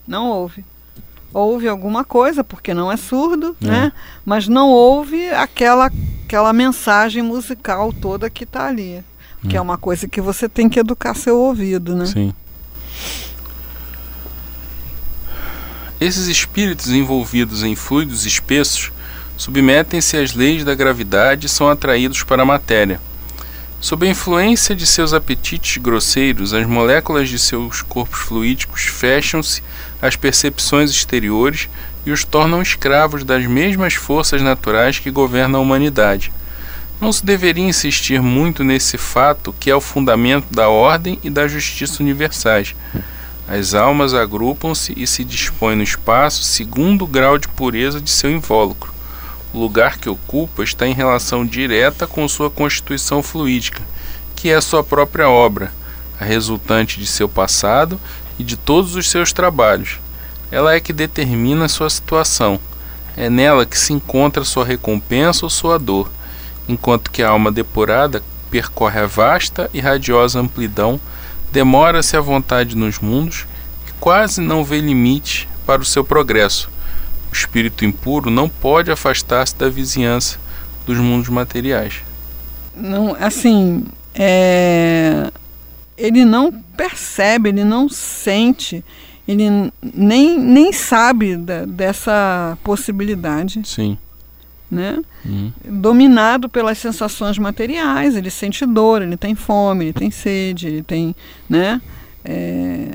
Não 0.07 0.27
ouve. 0.27 0.65
Ouve 1.31 1.67
alguma 1.67 2.03
coisa, 2.03 2.43
porque 2.43 2.73
não 2.73 2.91
é 2.91 2.97
surdo, 2.97 3.55
É. 3.61 3.67
né? 3.67 3.91
Mas 4.25 4.47
não 4.47 4.69
ouve 4.69 5.29
aquela, 5.29 5.91
aquela 6.25 6.51
mensagem 6.51 7.21
musical 7.21 7.93
toda 7.93 8.27
que 8.27 8.43
está 8.43 8.65
ali. 8.67 9.03
Que 9.47 9.55
é 9.55 9.61
uma 9.61 9.77
coisa 9.77 10.07
que 10.07 10.19
você 10.19 10.49
tem 10.49 10.67
que 10.67 10.79
educar 10.79 11.13
seu 11.13 11.37
ouvido, 11.37 11.95
né? 11.95 12.07
Sim. 12.07 12.33
Esses 15.99 16.27
espíritos 16.27 16.89
envolvidos 16.89 17.63
em 17.63 17.75
fluidos 17.75 18.25
espessos 18.25 18.91
submetem-se 19.37 20.17
às 20.17 20.33
leis 20.33 20.63
da 20.63 20.75
gravidade 20.75 21.47
e 21.47 21.49
são 21.49 21.69
atraídos 21.69 22.23
para 22.23 22.41
a 22.41 22.45
matéria. 22.45 22.99
Sob 23.79 24.05
a 24.05 24.09
influência 24.09 24.75
de 24.75 24.85
seus 24.85 25.13
apetites 25.13 25.77
grosseiros, 25.77 26.53
as 26.53 26.65
moléculas 26.65 27.29
de 27.29 27.37
seus 27.37 27.81
corpos 27.81 28.19
fluídicos 28.19 28.83
fecham-se 28.83 29.61
às 30.01 30.15
percepções 30.15 30.89
exteriores 30.89 31.69
e 32.05 32.11
os 32.11 32.23
tornam 32.23 32.61
escravos 32.61 33.23
das 33.23 33.45
mesmas 33.45 33.93
forças 33.93 34.41
naturais 34.41 34.99
que 34.99 35.11
governam 35.11 35.59
a 35.59 35.63
humanidade. 35.63 36.31
Não 36.99 37.11
se 37.11 37.25
deveria 37.25 37.67
insistir 37.67 38.21
muito 38.21 38.63
nesse 38.63 38.97
fato 38.97 39.53
que 39.59 39.69
é 39.69 39.75
o 39.75 39.81
fundamento 39.81 40.47
da 40.49 40.69
ordem 40.69 41.19
e 41.23 41.29
da 41.29 41.47
justiça 41.47 42.01
universais. 42.01 42.73
As 43.47 43.73
almas 43.73 44.13
agrupam-se 44.13 44.93
e 44.95 45.05
se 45.05 45.23
dispõem 45.23 45.75
no 45.75 45.83
espaço 45.83 46.43
segundo 46.43 47.03
o 47.03 47.07
grau 47.07 47.37
de 47.37 47.47
pureza 47.49 47.99
de 47.99 48.09
seu 48.09 48.31
invólucro. 48.31 48.93
O 49.53 49.59
lugar 49.59 49.97
que 49.97 50.09
ocupa 50.09 50.63
está 50.63 50.87
em 50.87 50.93
relação 50.93 51.45
direta 51.45 52.07
com 52.07 52.27
sua 52.27 52.49
constituição 52.49 53.21
fluídica, 53.21 53.81
que 54.35 54.49
é 54.49 54.59
sua 54.59 54.83
própria 54.83 55.29
obra, 55.29 55.71
a 56.19 56.25
resultante 56.25 56.99
de 56.99 57.05
seu 57.05 57.27
passado 57.27 57.99
e 58.39 58.43
de 58.43 58.57
todos 58.57 58.95
os 58.95 59.09
seus 59.09 59.31
trabalhos. 59.31 59.99
Ela 60.49 60.73
é 60.73 60.79
que 60.79 60.93
determina 60.93 61.67
sua 61.67 61.89
situação. 61.89 62.59
É 63.15 63.29
nela 63.29 63.65
que 63.65 63.77
se 63.77 63.93
encontra 63.93 64.43
sua 64.43 64.65
recompensa 64.65 65.45
ou 65.45 65.49
sua 65.49 65.77
dor, 65.77 66.09
enquanto 66.67 67.11
que 67.11 67.21
a 67.21 67.29
alma 67.29 67.51
depurada 67.51 68.23
percorre 68.49 68.99
a 69.01 69.05
vasta 69.05 69.69
e 69.73 69.79
radiosa 69.79 70.39
amplidão 70.39 70.99
demora-se 71.51 72.17
à 72.17 72.21
vontade 72.21 72.75
nos 72.75 72.99
mundos 72.99 73.45
e 73.87 73.91
quase 73.99 74.41
não 74.41 74.63
vê 74.63 74.79
limite 74.79 75.47
para 75.65 75.81
o 75.81 75.85
seu 75.85 76.03
progresso. 76.03 76.69
O 77.31 77.33
espírito 77.33 77.85
impuro 77.85 78.29
não 78.29 78.49
pode 78.49 78.91
afastar-se 78.91 79.55
da 79.55 79.69
vizinhança 79.69 80.37
dos 80.85 80.97
mundos 80.97 81.29
materiais. 81.29 82.03
Não, 82.75 83.15
assim, 83.19 83.85
é, 84.13 85.31
ele 85.97 86.25
não 86.25 86.51
percebe, 86.51 87.49
ele 87.49 87.63
não 87.63 87.87
sente, 87.89 88.83
ele 89.27 89.71
nem, 89.81 90.37
nem 90.37 90.73
sabe 90.73 91.37
da, 91.37 91.65
dessa 91.65 92.57
possibilidade, 92.63 93.61
Sim. 93.65 93.97
Né? 94.69 94.99
Uhum. 95.25 95.51
dominado 95.65 96.49
pelas 96.49 96.77
sensações 96.77 97.37
materiais. 97.37 98.15
Ele 98.15 98.29
sente 98.29 98.65
dor, 98.65 99.01
ele 99.01 99.17
tem 99.17 99.35
fome, 99.35 99.85
ele 99.85 99.93
tem 99.93 100.11
sede, 100.11 100.67
ele 100.67 100.83
tem, 100.83 101.15
né? 101.49 101.81
É, 102.23 102.89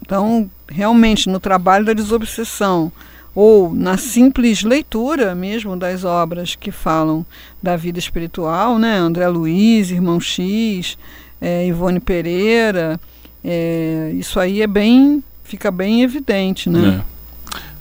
então, 0.00 0.50
realmente, 0.68 1.28
no 1.28 1.38
trabalho 1.38 1.84
da 1.84 1.92
desobsessão 1.92 2.92
ou 3.34 3.72
na 3.72 3.96
simples 3.96 4.62
leitura 4.62 5.34
mesmo 5.34 5.76
das 5.76 6.04
obras 6.04 6.54
que 6.54 6.70
falam 6.70 7.24
da 7.62 7.76
vida 7.76 7.98
espiritual, 7.98 8.78
né? 8.78 8.96
André 8.96 9.26
Luiz, 9.28 9.90
Irmão 9.90 10.20
X, 10.20 10.98
é, 11.40 11.66
Ivone 11.66 12.00
Pereira, 12.00 13.00
é, 13.44 14.12
isso 14.14 14.38
aí 14.38 14.60
é 14.62 14.66
bem, 14.66 15.22
fica 15.44 15.70
bem 15.70 16.02
evidente, 16.02 16.68
né? 16.68 17.02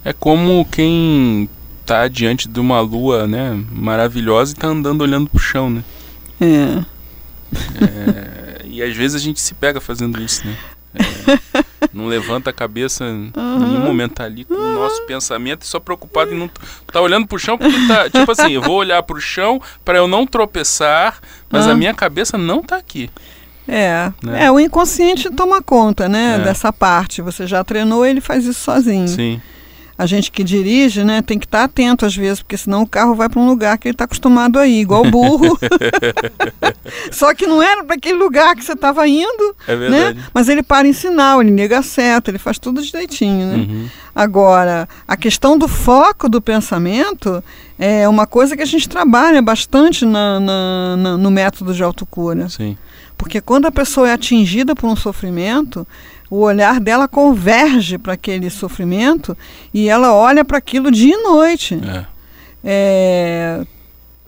É. 0.03 0.09
é 0.09 0.13
como 0.13 0.65
quem 0.65 1.49
está 1.91 2.07
diante 2.07 2.47
de 2.47 2.59
uma 2.59 2.79
lua, 2.79 3.27
né, 3.27 3.59
maravilhosa 3.71 4.53
e 4.53 4.55
está 4.55 4.67
andando 4.67 5.01
olhando 5.01 5.29
para 5.29 5.37
o 5.37 5.39
chão, 5.41 5.69
né? 5.69 5.83
É. 6.39 6.85
É, 7.83 8.61
e 8.65 8.81
às 8.81 8.95
vezes 8.95 9.15
a 9.15 9.19
gente 9.23 9.39
se 9.41 9.53
pega 9.53 9.81
fazendo 9.81 10.21
isso, 10.21 10.45
né? 10.47 10.55
É, 10.93 11.63
não 11.93 12.05
levanta 12.07 12.49
a 12.49 12.53
cabeça 12.53 13.05
em 13.05 13.31
nenhum 13.59 13.79
momento 13.79 14.15
tá 14.15 14.23
ali 14.25 14.43
com 14.45 14.53
o 14.53 14.73
nosso 14.73 15.01
pensamento 15.05 15.63
e 15.63 15.67
só 15.67 15.79
preocupado 15.79 16.33
em 16.33 16.37
não 16.37 16.49
tá 16.91 16.99
olhando 17.01 17.27
pro 17.27 17.39
chão 17.39 17.57
porque 17.57 17.87
tá, 17.87 18.09
tipo 18.09 18.29
assim, 18.31 18.51
eu 18.53 18.61
vou 18.61 18.75
olhar 18.75 19.01
pro 19.03 19.19
chão 19.19 19.61
para 19.85 19.97
eu 19.97 20.07
não 20.07 20.25
tropeçar, 20.27 21.19
mas 21.49 21.67
a 21.67 21.71
Ah. 21.71 21.75
minha 21.75 21.93
cabeça 21.93 22.37
não 22.37 22.61
tá 22.61 22.77
aqui. 22.77 23.09
É, 23.67 24.11
Né? 24.23 24.45
é, 24.45 24.51
o 24.51 24.59
inconsciente 24.59 25.29
toma 25.29 25.61
conta, 25.61 26.09
né, 26.09 26.35
É. 26.35 26.43
dessa 26.43 26.73
parte. 26.73 27.21
Você 27.21 27.45
já 27.47 27.63
treinou, 27.63 28.05
ele 28.05 28.19
faz 28.19 28.45
isso 28.45 28.59
sozinho. 28.61 29.07
Sim. 29.07 29.41
A 30.01 30.07
gente 30.07 30.31
que 30.31 30.43
dirige, 30.43 31.03
né, 31.03 31.21
tem 31.21 31.37
que 31.37 31.45
estar 31.45 31.63
atento 31.63 32.07
às 32.07 32.15
vezes, 32.15 32.41
porque 32.41 32.57
senão 32.57 32.81
o 32.81 32.87
carro 32.87 33.13
vai 33.13 33.29
para 33.29 33.39
um 33.39 33.45
lugar 33.47 33.77
que 33.77 33.87
ele 33.87 33.93
está 33.93 34.05
acostumado 34.05 34.57
a 34.57 34.65
ir, 34.65 34.79
igual 34.81 35.05
o 35.05 35.11
burro. 35.11 35.59
Só 37.11 37.33
que 37.33 37.45
não 37.45 37.61
era 37.61 37.83
para 37.83 37.95
aquele 37.95 38.17
lugar 38.17 38.55
que 38.55 38.63
você 38.63 38.73
estava 38.73 39.07
indo, 39.07 39.55
É 39.67 39.75
né? 39.75 39.89
verdade. 39.89 40.19
Mas 40.33 40.49
ele 40.49 40.63
para 40.63 40.87
em 40.87 40.93
sinal, 40.93 41.41
ele 41.41 41.51
nega 41.51 41.79
a 41.79 41.83
seta, 41.83 42.31
ele 42.31 42.37
faz 42.39 42.57
tudo 42.57 42.81
direitinho, 42.81 43.45
né? 43.45 43.55
Uhum. 43.57 43.87
Agora, 44.15 44.87
a 45.07 45.15
questão 45.15 45.57
do 45.57 45.67
foco 45.67 46.27
do 46.27 46.41
pensamento 46.41 47.43
é 47.77 48.07
uma 48.07 48.25
coisa 48.27 48.55
que 48.57 48.63
a 48.63 48.65
gente 48.65 48.89
trabalha 48.89 49.41
bastante 49.41 50.05
na- 50.05 50.39
na- 50.39 50.97
na- 50.97 51.17
no 51.17 51.31
método 51.31 51.73
de 51.73 51.83
autocura. 51.83 52.49
Sim. 52.49 52.77
Porque 53.17 53.39
quando 53.39 53.67
a 53.67 53.71
pessoa 53.71 54.09
é 54.09 54.13
atingida 54.13 54.73
por 54.75 54.89
um 54.89 54.95
sofrimento, 54.95 55.87
o 56.31 56.39
olhar 56.39 56.79
dela 56.79 57.09
converge 57.09 57.97
para 57.97 58.13
aquele 58.13 58.49
sofrimento 58.49 59.37
e 59.73 59.89
ela 59.89 60.13
olha 60.15 60.45
para 60.45 60.57
aquilo 60.57 60.89
dia 60.89 61.13
e 61.13 61.21
noite. 61.21 61.77
É. 61.83 62.05
É, 62.63 63.65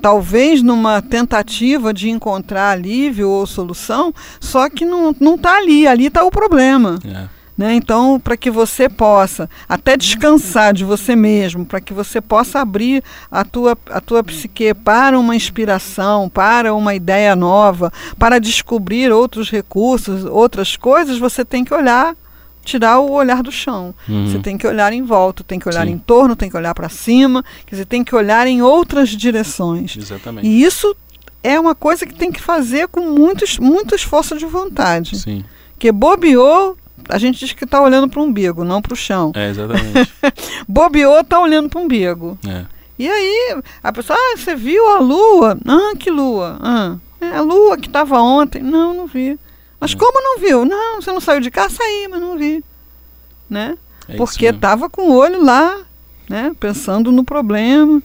talvez 0.01 0.61
numa 0.61 1.01
tentativa 1.01 1.93
de 1.93 2.09
encontrar 2.09 2.71
alívio 2.71 3.29
ou 3.29 3.47
solução, 3.47 4.13
só 4.41 4.69
que 4.69 4.83
não 4.83 5.11
está 5.11 5.55
ali, 5.55 5.87
ali 5.87 6.07
está 6.07 6.25
o 6.25 6.29
problema. 6.29 6.99
É. 7.05 7.42
Né? 7.55 7.75
Então, 7.75 8.19
para 8.19 8.35
que 8.35 8.49
você 8.49 8.89
possa 8.89 9.47
até 9.69 9.95
descansar 9.95 10.73
de 10.73 10.83
você 10.83 11.15
mesmo, 11.15 11.65
para 11.65 11.79
que 11.79 11.93
você 11.93 12.19
possa 12.19 12.59
abrir 12.59 13.03
a 13.29 13.45
tua, 13.45 13.77
a 13.91 14.01
tua 14.01 14.23
psique 14.23 14.73
para 14.73 15.19
uma 15.19 15.35
inspiração, 15.35 16.27
para 16.29 16.73
uma 16.73 16.95
ideia 16.95 17.35
nova, 17.35 17.93
para 18.17 18.39
descobrir 18.39 19.11
outros 19.11 19.51
recursos, 19.51 20.25
outras 20.25 20.75
coisas, 20.75 21.19
você 21.19 21.45
tem 21.45 21.63
que 21.63 21.73
olhar, 21.73 22.15
tirar 22.65 22.99
o 22.99 23.11
olhar 23.11 23.43
do 23.43 23.51
chão. 23.51 23.93
Uhum. 24.09 24.27
Você 24.27 24.39
tem 24.39 24.57
que 24.57 24.65
olhar 24.65 24.91
em 24.91 25.03
volta, 25.03 25.43
tem 25.43 25.59
que 25.59 25.69
olhar 25.69 25.85
Sim. 25.85 25.93
em 25.93 25.97
torno, 25.99 26.35
tem 26.35 26.49
que 26.49 26.57
olhar 26.57 26.73
para 26.73 26.89
cima, 26.89 27.45
quer 27.67 27.75
dizer, 27.75 27.85
tem 27.85 28.03
que 28.03 28.15
olhar 28.15 28.47
em 28.47 28.63
outras 28.63 29.09
direções. 29.09 29.95
Exatamente. 29.95 30.47
E 30.47 30.63
isso 30.63 30.95
é 31.43 31.59
uma 31.59 31.75
coisa 31.75 32.03
que 32.05 32.15
tem 32.15 32.31
que 32.31 32.41
fazer 32.41 32.87
com 32.87 33.01
muito, 33.01 33.45
muito 33.61 33.93
esforço 33.93 34.35
de 34.39 34.45
vontade. 34.45 35.19
Sim. 35.19 35.43
Porque 35.73 35.91
bobeou, 35.91 36.77
a 37.09 37.17
gente 37.17 37.39
diz 37.39 37.53
que 37.53 37.63
está 37.63 37.81
olhando 37.81 38.07
para 38.09 38.19
o 38.19 38.23
umbigo, 38.23 38.63
não 38.63 38.81
para 38.81 38.93
o 38.93 38.95
chão. 38.95 39.31
É, 39.35 39.49
exatamente. 39.49 40.11
Bobeou, 40.67 41.19
está 41.19 41.39
olhando 41.39 41.69
para 41.69 41.79
o 41.79 41.83
umbigo. 41.83 42.37
é. 42.47 42.65
E 42.99 43.09
aí, 43.09 43.57
a 43.83 43.91
pessoa, 43.91 44.15
ah, 44.17 44.37
você 44.37 44.55
viu 44.55 44.87
a 44.95 44.99
lua? 44.99 45.57
Ah, 45.67 45.95
que 45.97 46.11
lua? 46.11 46.59
Ah, 46.61 46.95
é 47.19 47.37
a 47.37 47.41
lua 47.41 47.75
que 47.75 47.87
estava 47.87 48.21
ontem. 48.21 48.61
Não, 48.61 48.93
não 48.93 49.07
vi. 49.07 49.37
Mas 49.79 49.93
É. 49.93 49.97
como 49.97 50.21
não 50.21 50.39
viu? 50.39 50.63
Não, 50.63 51.01
você 51.01 51.11
não 51.11 51.19
saiu 51.19 51.41
de 51.41 51.49
casa? 51.49 51.75
Saí, 51.75 52.07
mas 52.09 52.21
não 52.21 52.37
vi. 52.37 52.63
Né? 53.49 53.75
É 54.07 54.15
Porque 54.15 54.45
estava 54.45 54.89
com 54.91 55.09
o 55.09 55.15
olho 55.17 55.43
lá, 55.43 55.79
né? 56.29 56.51
pensando 56.59 57.11
no 57.11 57.23
problema. 57.23 58.01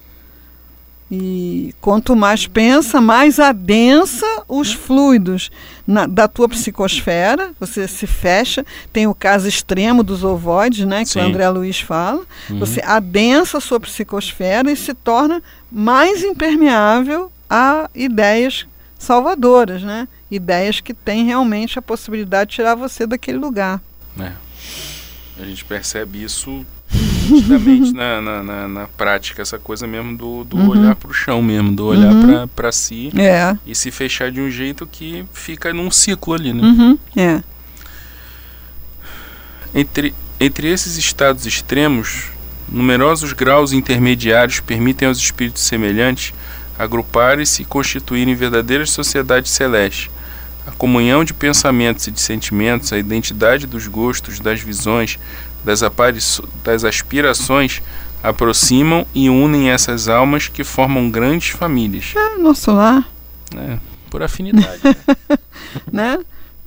E 1.10 1.74
quanto 1.80 2.14
mais 2.14 2.46
pensa, 2.46 3.00
mais 3.00 3.40
adensa 3.40 4.26
os 4.46 4.72
fluidos 4.74 5.50
na, 5.86 6.06
da 6.06 6.28
tua 6.28 6.48
psicosfera, 6.48 7.52
você 7.58 7.88
se 7.88 8.06
fecha. 8.06 8.64
Tem 8.92 9.06
o 9.06 9.14
caso 9.14 9.48
extremo 9.48 10.02
dos 10.02 10.22
ovoides, 10.22 10.86
né, 10.86 11.04
que 11.04 11.10
Sim. 11.10 11.20
o 11.20 11.22
André 11.22 11.48
Luiz 11.48 11.80
fala. 11.80 12.24
Uhum. 12.50 12.58
Você 12.58 12.82
adensa 12.84 13.56
a 13.56 13.60
sua 13.60 13.80
psicosfera 13.80 14.70
e 14.70 14.76
se 14.76 14.92
torna 14.92 15.42
mais 15.72 16.22
impermeável 16.22 17.32
a 17.48 17.88
ideias 17.94 18.66
salvadoras, 18.98 19.82
né? 19.82 20.06
Ideias 20.30 20.80
que 20.80 20.92
têm 20.92 21.24
realmente 21.24 21.78
a 21.78 21.82
possibilidade 21.82 22.50
de 22.50 22.56
tirar 22.56 22.74
você 22.74 23.06
daquele 23.06 23.38
lugar. 23.38 23.80
É. 24.20 24.32
A 25.40 25.44
gente 25.46 25.64
percebe 25.64 26.22
isso 26.22 26.66
justamente 27.28 27.92
na, 27.94 28.20
na, 28.20 28.42
na, 28.42 28.68
na, 28.68 28.86
prática, 28.88 29.42
essa 29.42 29.58
coisa 29.58 29.86
mesmo 29.86 30.16
do, 30.16 30.44
do 30.44 30.56
uhum. 30.56 30.68
olhar 30.70 30.96
para 30.96 31.10
o 31.10 31.12
chão 31.12 31.42
mesmo, 31.42 31.72
do 31.72 31.86
olhar 31.86 32.12
uhum. 32.12 32.48
para 32.48 32.72
si 32.72 33.12
é. 33.18 33.56
e 33.66 33.74
se 33.74 33.90
fechar 33.90 34.30
de 34.30 34.40
um 34.40 34.50
jeito 34.50 34.86
que 34.86 35.24
fica 35.32 35.72
num 35.72 35.90
ciclo 35.90 36.34
ali, 36.34 36.52
né? 36.52 36.62
Uhum. 36.62 36.98
É. 37.16 37.42
Entre, 39.74 40.14
entre 40.40 40.68
esses 40.68 40.96
estados 40.96 41.46
extremos, 41.46 42.30
numerosos 42.70 43.32
graus 43.32 43.72
intermediários 43.72 44.60
permitem 44.60 45.08
aos 45.08 45.18
espíritos 45.18 45.62
semelhantes 45.62 46.32
agruparem-se 46.78 47.62
e 47.62 47.64
constituírem 47.64 48.34
verdadeiras 48.34 48.90
sociedades 48.90 49.50
celestes. 49.50 50.10
A 50.66 50.70
comunhão 50.70 51.24
de 51.24 51.34
pensamentos 51.34 52.06
e 52.06 52.10
de 52.10 52.20
sentimentos, 52.20 52.92
a 52.92 52.98
identidade 52.98 53.66
dos 53.66 53.86
gostos, 53.86 54.38
das 54.38 54.60
visões, 54.60 55.18
das, 55.68 56.40
das 56.64 56.84
aspirações 56.84 57.82
aproximam 58.22 59.06
e 59.14 59.30
unem 59.30 59.70
essas 59.70 60.08
almas 60.08 60.48
que 60.48 60.64
formam 60.64 61.10
grandes 61.10 61.50
famílias. 61.50 62.14
É, 62.16 62.38
nosso 62.38 62.72
lar. 62.72 63.08
É, 63.56 63.78
por 64.10 64.22
afinidade. 64.22 64.80
né? 64.82 65.38
né? 65.92 66.18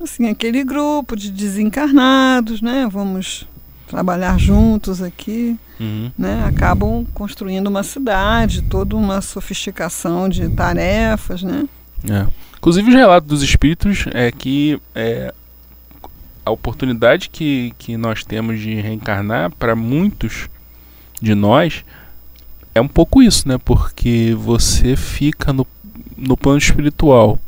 Assim, 0.02 0.28
aquele 0.28 0.64
grupo 0.64 1.14
de 1.14 1.30
desencarnados, 1.30 2.60
né? 2.60 2.88
Vamos 2.90 3.46
trabalhar 3.86 4.38
juntos 4.38 5.02
aqui, 5.02 5.56
uhum. 5.78 6.10
né? 6.18 6.44
Acabam 6.46 7.06
construindo 7.14 7.68
uma 7.68 7.82
cidade, 7.82 8.62
toda 8.62 8.96
uma 8.96 9.20
sofisticação 9.20 10.28
de 10.28 10.48
tarefas, 10.48 11.42
né? 11.42 11.68
É. 12.10 12.26
Inclusive 12.56 12.88
os 12.88 12.94
relatos 12.94 13.28
dos 13.28 13.42
espíritos 13.42 14.06
é 14.12 14.30
que 14.32 14.80
é, 14.94 15.34
a 16.44 16.50
oportunidade 16.50 17.28
que, 17.28 17.72
que 17.78 17.96
nós 17.96 18.24
temos 18.24 18.60
de 18.60 18.74
reencarnar 18.74 19.50
para 19.52 19.76
muitos 19.76 20.48
de 21.20 21.34
nós 21.34 21.84
é 22.74 22.80
um 22.80 22.88
pouco 22.88 23.22
isso, 23.22 23.46
né? 23.46 23.58
Porque 23.58 24.34
você 24.38 24.96
fica 24.96 25.52
no, 25.52 25.66
no 26.16 26.36
plano 26.36 26.58
espiritual 26.58 27.38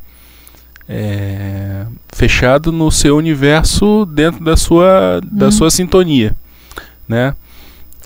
é, 0.89 1.87
fechado 2.13 2.71
no 2.71 2.91
seu 2.91 3.17
universo 3.17 4.05
dentro 4.07 4.45
da 4.45 4.57
sua, 4.57 5.21
da 5.23 5.49
hum. 5.49 5.51
sua 5.51 5.71
sintonia, 5.71 6.37
né? 7.09 7.35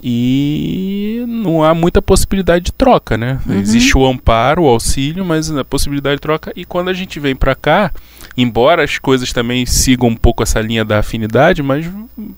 e 0.03 1.25
não 1.27 1.65
há 1.65 1.75
muita 1.75 2.01
possibilidade 2.01 2.67
de 2.67 2.73
troca, 2.73 3.17
né? 3.17 3.41
Uhum. 3.47 3.55
Existe 3.55 3.97
o 3.97 4.07
amparo, 4.07 4.63
o 4.63 4.69
auxílio, 4.69 5.25
mas 5.25 5.51
a 5.51 5.65
possibilidade 5.65 6.17
de 6.17 6.21
troca. 6.21 6.53
E 6.55 6.65
quando 6.65 6.89
a 6.89 6.93
gente 6.93 7.19
vem 7.19 7.35
para 7.35 7.55
cá, 7.55 7.93
embora 8.39 8.85
as 8.85 8.99
coisas 8.99 9.33
também 9.33 9.67
sigam 9.67 10.09
um 10.09 10.17
pouco 10.17 10.43
essa 10.43 10.61
linha 10.61 10.85
da 10.85 11.01
afinidade, 11.01 11.63
mas 11.63 11.91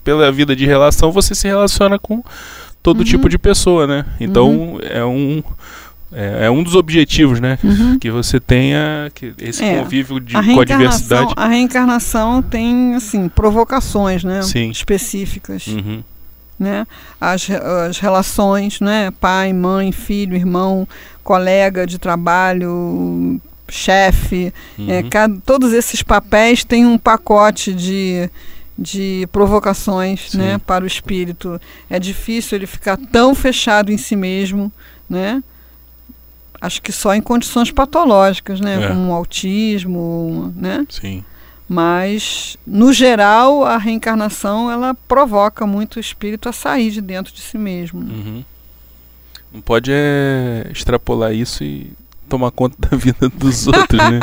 pela 0.03 0.33
vida 0.33 0.57
de 0.57 0.65
relação 0.65 1.13
você 1.13 1.35
se 1.35 1.47
relaciona 1.47 1.99
com 1.99 2.25
todo 2.83 3.01
uhum. 3.01 3.05
tipo 3.05 3.29
de 3.29 3.39
pessoa, 3.39 3.87
né? 3.87 4.07
Então 4.19 4.51
uhum. 4.51 4.79
é 4.83 5.05
um 5.05 5.43
é, 6.13 6.47
é, 6.47 6.51
um 6.51 6.63
dos 6.63 6.75
objetivos, 6.75 7.39
né? 7.39 7.59
Uhum. 7.63 7.99
Que 7.99 8.11
você 8.11 8.41
tenha 8.41 9.13
que 9.15 9.33
esse 9.39 9.63
é, 9.63 9.79
convívio 9.79 10.19
de, 10.19 10.33
com 10.33 10.61
a 10.61 10.65
diversidade. 10.65 11.35
A 11.37 11.47
reencarnação 11.47 12.43
tem 12.43 12.95
assim 12.95 13.29
provocações, 13.29 14.25
né? 14.25 14.43
Sim. 14.43 14.71
Específicas. 14.71 15.67
Uhum 15.67 16.03
né? 16.61 16.87
As, 17.19 17.49
as 17.89 17.99
relações, 17.99 18.81
né? 18.81 19.11
Pai, 19.19 19.51
mãe, 19.51 19.91
filho, 19.91 20.37
irmão, 20.37 20.87
colega 21.25 21.87
de 21.87 21.99
trabalho, 21.99 23.41
chefe, 23.71 24.53
é, 24.79 24.81
uhum. 24.81 24.91
é, 24.91 25.03
cada, 25.05 25.41
todos 25.45 25.73
esses 25.73 26.03
papéis 26.03 26.65
têm 26.65 26.87
um 26.87 26.99
pacote 26.99 27.73
de, 27.73 28.31
de 28.79 29.29
provocações 29.33 30.35
né, 30.35 30.59
para 30.59 30.85
o 30.85 30.87
espírito. 30.87 31.61
É 31.89 31.99
difícil 31.99 32.57
ele 32.57 32.67
ficar 32.67 32.97
tão 32.97 33.35
fechado 33.35 33.93
em 33.93 33.99
si 33.99 34.17
mesmo, 34.17 34.73
né? 35.09 35.43
Acho 36.61 36.83
que 36.83 36.93
só 36.93 37.15
em 37.15 37.23
condições 37.23 37.71
patológicas, 37.71 38.61
né? 38.61 38.85
É. 38.85 38.89
Como 38.89 39.13
autismo, 39.13 40.53
né? 40.55 40.87
Sim. 40.91 41.25
Mas, 41.67 42.57
no 42.67 42.93
geral, 42.93 43.65
a 43.65 43.79
reencarnação 43.79 44.71
ela 44.71 44.93
provoca 45.07 45.67
muito 45.67 45.97
o 45.97 46.01
espírito 46.01 46.49
a 46.49 46.53
sair 46.53 46.91
de 46.91 47.01
dentro 47.01 47.33
de 47.33 47.41
si 47.41 47.57
mesmo. 47.57 48.01
Uhum. 48.01 48.45
Não 49.53 49.61
pode 49.61 49.91
é, 49.93 50.69
extrapolar 50.71 51.33
isso 51.33 51.65
e 51.65 51.93
tomar 52.31 52.51
conta 52.53 52.77
da 52.79 52.97
vida 52.97 53.29
dos 53.29 53.67
outros, 53.67 53.99
né? 53.99 54.21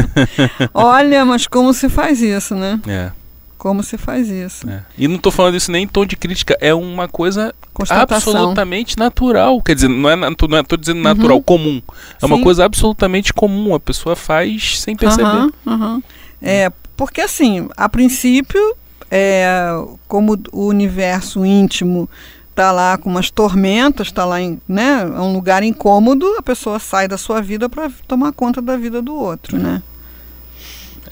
Olha, 0.72 1.24
mas 1.24 1.46
como 1.46 1.72
se 1.72 1.88
faz 1.88 2.20
isso, 2.22 2.54
né? 2.54 2.80
É. 2.88 3.12
Como 3.58 3.82
se 3.82 3.96
faz 3.96 4.28
isso. 4.28 4.68
É. 4.68 4.82
E 4.96 5.08
não 5.08 5.16
estou 5.16 5.32
falando 5.32 5.56
isso 5.56 5.70
nem 5.70 5.84
em 5.84 5.88
tom 5.88 6.04
de 6.04 6.16
crítica, 6.16 6.56
é 6.60 6.74
uma 6.74 7.08
coisa 7.08 7.54
absolutamente 7.90 8.98
natural. 8.98 9.60
Quer 9.62 9.74
dizer, 9.74 9.88
não 9.88 10.08
é, 10.08 10.16
não 10.16 10.30
estou 10.30 10.78
dizendo 10.78 11.00
natural, 11.00 11.38
uhum. 11.38 11.42
comum. 11.42 11.82
É 12.22 12.26
Sim. 12.26 12.32
uma 12.32 12.42
coisa 12.42 12.64
absolutamente 12.64 13.32
comum. 13.32 13.74
A 13.74 13.80
pessoa 13.80 14.16
faz 14.16 14.80
sem 14.80 14.94
perceber. 14.96 15.28
Uhum, 15.28 15.50
uhum. 15.66 16.02
É, 16.40 16.70
porque 16.96 17.20
assim, 17.20 17.68
a 17.76 17.88
princípio, 17.88 18.76
é, 19.10 19.58
como 20.06 20.38
o 20.52 20.66
universo 20.66 21.44
íntimo 21.44 22.08
está 22.56 22.72
lá 22.72 22.96
com 22.96 23.10
umas 23.10 23.30
tormentas, 23.30 24.06
está 24.06 24.24
lá 24.24 24.40
em 24.40 24.58
né, 24.66 25.02
é 25.02 25.20
um 25.20 25.34
lugar 25.34 25.62
incômodo, 25.62 26.26
a 26.38 26.42
pessoa 26.42 26.78
sai 26.78 27.06
da 27.06 27.18
sua 27.18 27.42
vida 27.42 27.68
para 27.68 27.90
tomar 28.08 28.32
conta 28.32 28.62
da 28.62 28.78
vida 28.78 29.02
do 29.02 29.14
outro, 29.14 29.58
né? 29.58 29.82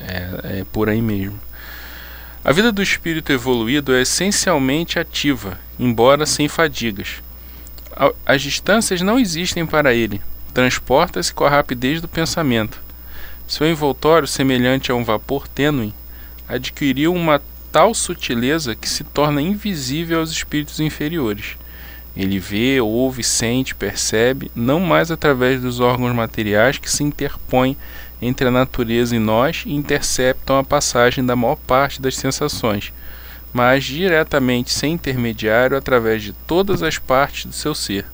É, 0.00 0.60
é 0.60 0.64
por 0.72 0.88
aí 0.88 1.02
mesmo. 1.02 1.38
A 2.42 2.50
vida 2.50 2.72
do 2.72 2.82
espírito 2.82 3.30
evoluído 3.30 3.94
é 3.94 4.00
essencialmente 4.00 4.98
ativa, 4.98 5.58
embora 5.78 6.24
sem 6.24 6.48
fadigas. 6.48 7.22
As 8.24 8.40
distâncias 8.40 9.02
não 9.02 9.18
existem 9.18 9.66
para 9.66 9.92
ele, 9.92 10.22
transporta-se 10.54 11.32
com 11.32 11.44
a 11.44 11.50
rapidez 11.50 12.00
do 12.00 12.08
pensamento. 12.08 12.82
Seu 13.46 13.68
envoltório, 13.68 14.26
semelhante 14.26 14.90
a 14.90 14.94
um 14.94 15.04
vapor 15.04 15.46
tênue, 15.46 15.92
adquiriu 16.48 17.12
uma 17.12 17.40
tal 17.74 17.92
sutileza 17.92 18.76
que 18.76 18.88
se 18.88 19.02
torna 19.02 19.42
invisível 19.42 20.20
aos 20.20 20.30
espíritos 20.30 20.78
inferiores. 20.78 21.56
Ele 22.16 22.38
vê, 22.38 22.80
ouve, 22.80 23.24
sente, 23.24 23.74
percebe, 23.74 24.48
não 24.54 24.78
mais 24.78 25.10
através 25.10 25.60
dos 25.60 25.80
órgãos 25.80 26.14
materiais 26.14 26.78
que 26.78 26.88
se 26.88 27.02
interpõem 27.02 27.76
entre 28.22 28.46
a 28.46 28.52
natureza 28.52 29.16
e 29.16 29.18
nós 29.18 29.64
e 29.66 29.74
interceptam 29.74 30.56
a 30.56 30.62
passagem 30.62 31.26
da 31.26 31.34
maior 31.34 31.56
parte 31.56 32.00
das 32.00 32.14
sensações, 32.14 32.92
mas 33.52 33.82
diretamente 33.82 34.72
sem 34.72 34.92
intermediário 34.92 35.76
através 35.76 36.22
de 36.22 36.32
todas 36.32 36.80
as 36.80 36.98
partes 36.98 37.46
do 37.46 37.52
seu 37.52 37.74
ser. 37.74 38.06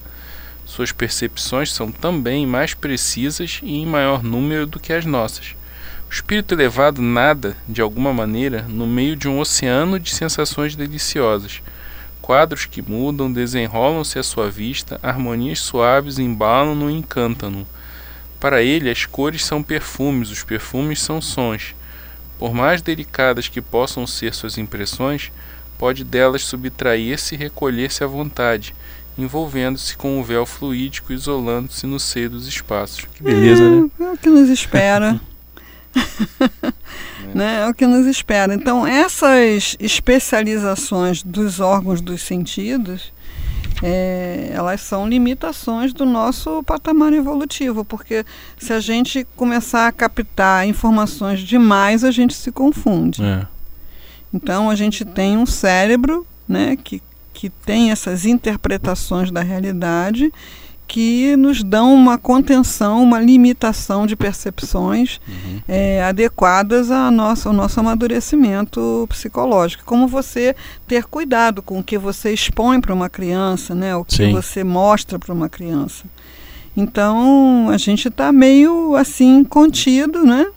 Suas 0.65 0.91
percepções 0.91 1.71
são 1.71 1.93
também 1.93 2.47
mais 2.47 2.73
precisas 2.73 3.61
e 3.63 3.77
em 3.77 3.85
maior 3.85 4.23
número 4.23 4.67
do 4.67 4.81
que 4.81 4.95
as 4.95 5.05
nossas. 5.05 5.55
O 6.11 6.13
espírito 6.13 6.55
elevado 6.55 7.01
nada, 7.01 7.57
de 7.69 7.81
alguma 7.81 8.13
maneira, 8.13 8.67
no 8.69 8.85
meio 8.85 9.15
de 9.15 9.29
um 9.29 9.39
oceano 9.39 9.97
de 9.97 10.13
sensações 10.13 10.75
deliciosas. 10.75 11.63
Quadros 12.21 12.67
que 12.67 12.83
mudam, 12.83 13.33
desenrolam-se 13.33 14.19
à 14.19 14.23
sua 14.25 14.51
vista, 14.51 14.99
harmonias 15.05 15.61
suaves 15.61 16.19
embalam-no 16.19 16.91
e 16.91 16.95
encantam-no. 16.95 17.65
Para 18.41 18.61
ele, 18.61 18.91
as 18.91 19.07
cores 19.07 19.45
são 19.45 19.63
perfumes, 19.63 20.33
os 20.33 20.43
perfumes 20.43 21.01
são 21.01 21.21
sons. 21.21 21.77
Por 22.41 22.53
mais 22.53 22.83
delicadas 22.83 23.47
que 23.47 23.63
possam 23.63 24.05
ser 24.05 24.35
suas 24.35 24.59
impressões, 24.59 25.31
pode 25.79 26.03
delas 26.03 26.43
subtrair-se 26.43 27.37
e 27.37 27.39
recolher-se 27.39 28.03
à 28.03 28.09
vontade, 28.09 28.75
envolvendo-se 29.17 29.97
com 29.97 30.19
um 30.19 30.25
véu 30.25 30.45
fluídico, 30.45 31.13
isolando-se 31.13 31.87
no 31.87 32.01
seio 32.01 32.31
dos 32.31 32.49
espaços. 32.49 33.05
Que 33.15 33.23
beleza, 33.23 33.63
é, 33.63 33.71
né? 33.71 33.91
É 34.01 34.11
o 34.11 34.19
que 34.19 34.29
nos 34.29 34.49
espera. 34.49 35.21
é. 35.95 36.71
né? 37.35 37.61
é 37.63 37.69
o 37.69 37.75
que 37.75 37.87
nos 37.87 38.07
espera. 38.07 38.55
Então, 38.55 38.87
essas 38.87 39.77
especializações 39.79 41.23
dos 41.23 41.61
órgãos 41.61 42.01
dos 42.01 42.23
sentidos, 42.23 43.13
é, 43.83 44.51
elas 44.53 44.81
são 44.81 45.09
limitações 45.09 45.93
do 45.93 46.05
nosso 46.05 46.63
patamar 46.63 47.13
evolutivo, 47.13 47.85
porque 47.85 48.25
se 48.59 48.73
a 48.73 48.81
gente 48.81 49.27
começar 49.37 49.89
a 49.89 49.93
captar 49.93 50.67
informações 50.67 51.41
demais, 51.41 52.05
a 52.05 52.11
gente 52.11 52.35
se 52.35 52.53
confunde. 52.53 53.23
É. 53.23 53.47
Então, 54.33 54.71
a 54.71 54.75
gente 54.75 55.05
tem 55.05 55.37
um 55.37 55.47
cérebro 55.47 56.27
né, 56.49 56.77
que 56.77 57.03
que 57.41 57.49
tem 57.49 57.91
essas 57.91 58.27
interpretações 58.27 59.31
da 59.31 59.41
realidade 59.41 60.31
que 60.91 61.37
nos 61.37 61.63
dão 61.63 61.95
uma 61.95 62.19
contenção, 62.19 63.01
uma 63.01 63.21
limitação 63.21 64.09
de 64.09 64.17
percepções 64.17 65.21
uhum. 65.29 65.61
é, 65.69 66.03
adequadas 66.03 66.91
ao 66.91 67.13
nosso, 67.13 67.49
ao 67.49 67.55
nosso 67.55 67.79
amadurecimento 67.79 69.07
psicológico. 69.09 69.85
Como 69.85 70.09
você 70.09 70.57
ter 70.89 71.05
cuidado 71.05 71.63
com 71.63 71.79
o 71.79 71.85
que 71.85 71.97
você 71.97 72.33
expõe 72.33 72.81
para 72.81 72.93
uma 72.93 73.09
criança, 73.09 73.73
né? 73.73 73.95
o 73.95 74.05
que 74.05 74.17
Sim. 74.17 74.33
você 74.33 74.65
mostra 74.65 75.17
para 75.17 75.33
uma 75.33 75.49
criança. 75.49 76.07
Então 76.77 77.71
a 77.71 77.77
gente 77.77 78.09
está 78.09 78.33
meio 78.33 78.97
assim 78.97 79.45
contido, 79.45 80.25
né? 80.25 80.49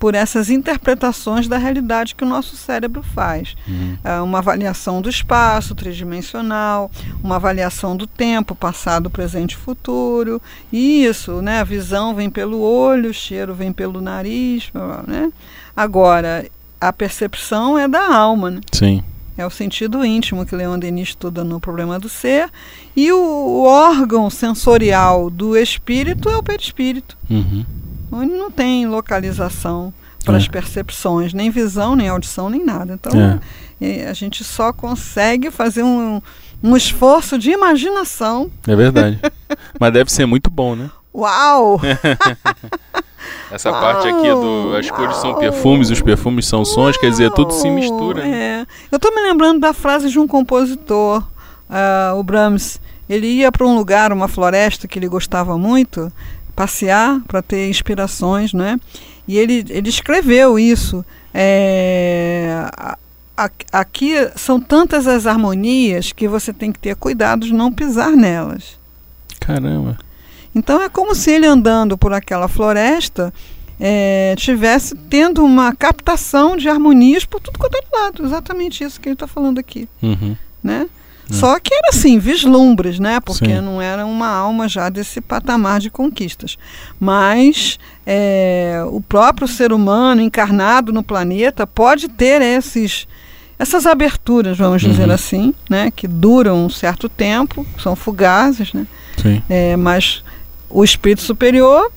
Por 0.00 0.14
essas 0.14 0.48
interpretações 0.48 1.46
da 1.46 1.58
realidade 1.58 2.14
que 2.14 2.24
o 2.24 2.26
nosso 2.26 2.56
cérebro 2.56 3.02
faz. 3.02 3.54
Uhum. 3.68 3.98
É 4.02 4.18
uma 4.22 4.38
avaliação 4.38 5.02
do 5.02 5.10
espaço 5.10 5.74
tridimensional, 5.74 6.90
uma 7.22 7.36
avaliação 7.36 7.94
do 7.94 8.06
tempo, 8.06 8.54
passado, 8.54 9.10
presente 9.10 9.52
e 9.52 9.56
futuro. 9.58 10.40
Isso, 10.72 11.42
né? 11.42 11.60
A 11.60 11.64
visão 11.64 12.14
vem 12.14 12.30
pelo 12.30 12.62
olho, 12.62 13.10
o 13.10 13.14
cheiro 13.14 13.54
vem 13.54 13.74
pelo 13.74 14.00
nariz, 14.00 14.72
né? 15.06 15.30
Agora, 15.76 16.46
a 16.80 16.92
percepção 16.94 17.78
é 17.78 17.86
da 17.86 18.14
alma, 18.16 18.50
né? 18.50 18.60
Sim. 18.72 19.04
É 19.36 19.44
o 19.44 19.50
sentido 19.50 20.02
íntimo 20.02 20.46
que 20.46 20.56
Leon 20.56 20.78
Denis 20.78 21.10
estuda 21.10 21.44
no 21.44 21.60
problema 21.60 21.98
do 21.98 22.08
ser. 22.08 22.50
E 22.96 23.12
o, 23.12 23.18
o 23.18 23.64
órgão 23.64 24.30
sensorial 24.30 25.28
do 25.28 25.58
espírito 25.58 26.30
é 26.30 26.36
o 26.38 26.42
perispírito. 26.42 27.18
Uhum 27.28 27.66
onde 28.10 28.32
não 28.32 28.50
tem 28.50 28.86
localização 28.86 29.92
para 30.24 30.36
as 30.36 30.44
é. 30.44 30.48
percepções, 30.48 31.32
nem 31.32 31.50
visão, 31.50 31.96
nem 31.96 32.08
audição, 32.08 32.50
nem 32.50 32.64
nada. 32.64 32.94
Então, 32.94 33.40
é. 33.80 34.06
a 34.08 34.12
gente 34.12 34.44
só 34.44 34.72
consegue 34.72 35.50
fazer 35.50 35.82
um, 35.82 36.20
um 36.62 36.76
esforço 36.76 37.38
de 37.38 37.50
imaginação. 37.50 38.50
É 38.66 38.76
verdade. 38.76 39.20
Mas 39.78 39.92
deve 39.92 40.12
ser 40.12 40.26
muito 40.26 40.50
bom, 40.50 40.76
né? 40.76 40.90
Uau! 41.14 41.80
Essa 43.50 43.70
Uau! 43.70 43.80
parte 43.80 44.08
aqui 44.08 44.28
do. 44.28 44.76
As 44.76 44.90
cores 44.90 45.16
são 45.16 45.34
perfumes, 45.34 45.90
os 45.90 46.00
perfumes 46.00 46.46
são 46.46 46.64
sons, 46.64 46.94
Uau! 46.94 47.00
quer 47.00 47.10
dizer, 47.10 47.30
tudo 47.32 47.52
se 47.52 47.68
mistura. 47.68 48.22
Né? 48.22 48.30
É. 48.60 48.66
Eu 48.90 48.96
estou 48.96 49.14
me 49.14 49.20
lembrando 49.20 49.60
da 49.60 49.72
frase 49.72 50.10
de 50.10 50.18
um 50.18 50.26
compositor, 50.26 51.22
uh, 51.68 52.18
o 52.18 52.22
Brahms. 52.22 52.80
Ele 53.08 53.26
ia 53.26 53.50
para 53.50 53.66
um 53.66 53.76
lugar, 53.76 54.12
uma 54.12 54.28
floresta 54.28 54.86
que 54.86 54.96
ele 54.96 55.08
gostava 55.08 55.58
muito, 55.58 56.12
passear 56.60 57.22
para 57.26 57.40
ter 57.40 57.70
inspirações, 57.70 58.52
né? 58.52 58.78
E 59.26 59.38
ele, 59.38 59.64
ele 59.70 59.88
escreveu 59.88 60.58
isso. 60.58 61.02
É, 61.32 62.66
aqui 63.72 64.12
são 64.36 64.60
tantas 64.60 65.06
as 65.06 65.26
harmonias 65.26 66.12
que 66.12 66.28
você 66.28 66.52
tem 66.52 66.70
que 66.70 66.78
ter 66.78 66.94
cuidado 66.96 67.46
de 67.46 67.54
não 67.54 67.72
pisar 67.72 68.10
nelas. 68.10 68.78
Caramba. 69.40 69.96
Então 70.54 70.82
é 70.82 70.90
como 70.90 71.14
se 71.14 71.30
ele 71.30 71.46
andando 71.46 71.96
por 71.96 72.12
aquela 72.12 72.46
floresta 72.46 73.32
é, 73.78 74.34
tivesse 74.36 74.94
tendo 75.08 75.42
uma 75.42 75.74
captação 75.74 76.58
de 76.58 76.68
harmonias 76.68 77.24
por 77.24 77.40
tudo 77.40 77.58
quanto 77.58 77.76
é 77.76 77.96
lado. 77.98 78.22
Exatamente 78.22 78.84
isso 78.84 79.00
que 79.00 79.08
ele 79.08 79.14
está 79.14 79.26
falando 79.26 79.58
aqui. 79.58 79.88
Uhum. 80.02 80.36
Né? 80.62 80.90
Hum. 81.30 81.34
Só 81.34 81.58
que 81.60 81.72
era 81.72 81.88
assim, 81.90 82.18
vislumbres, 82.18 82.98
né? 82.98 83.20
Porque 83.20 83.46
Sim. 83.46 83.60
não 83.60 83.80
era 83.80 84.04
uma 84.04 84.28
alma 84.28 84.68
já 84.68 84.88
desse 84.88 85.20
patamar 85.20 85.80
de 85.80 85.90
conquistas. 85.90 86.56
Mas 86.98 87.78
é, 88.06 88.82
o 88.90 89.00
próprio 89.00 89.46
ser 89.46 89.72
humano 89.72 90.20
encarnado 90.20 90.92
no 90.92 91.02
planeta 91.02 91.66
pode 91.66 92.08
ter 92.08 92.42
esses, 92.42 93.06
essas 93.58 93.86
aberturas, 93.86 94.58
vamos 94.58 94.82
uhum. 94.82 94.90
dizer 94.90 95.10
assim, 95.10 95.54
né? 95.68 95.90
Que 95.94 96.08
duram 96.08 96.66
um 96.66 96.70
certo 96.70 97.08
tempo, 97.08 97.66
são 97.78 97.94
fugazes, 97.94 98.72
né? 98.72 98.86
É, 99.48 99.76
mas 99.76 100.24
o 100.68 100.82
espírito 100.82 101.22
superior 101.22 101.90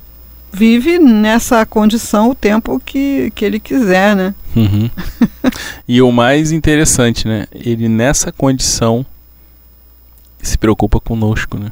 vive 0.52 1.00
nessa 1.00 1.66
condição 1.66 2.30
o 2.30 2.36
tempo 2.36 2.80
que, 2.86 3.32
que 3.34 3.44
ele 3.44 3.60
quiser, 3.60 4.16
né? 4.16 4.36
Uhum. 4.56 4.90
e 5.88 6.02
o 6.02 6.12
mais 6.12 6.52
interessante, 6.52 7.28
né? 7.28 7.48
Ele 7.52 7.90
nessa 7.90 8.32
condição 8.32 9.04
se 10.48 10.58
preocupa 10.58 11.00
conosco, 11.00 11.58
né? 11.58 11.72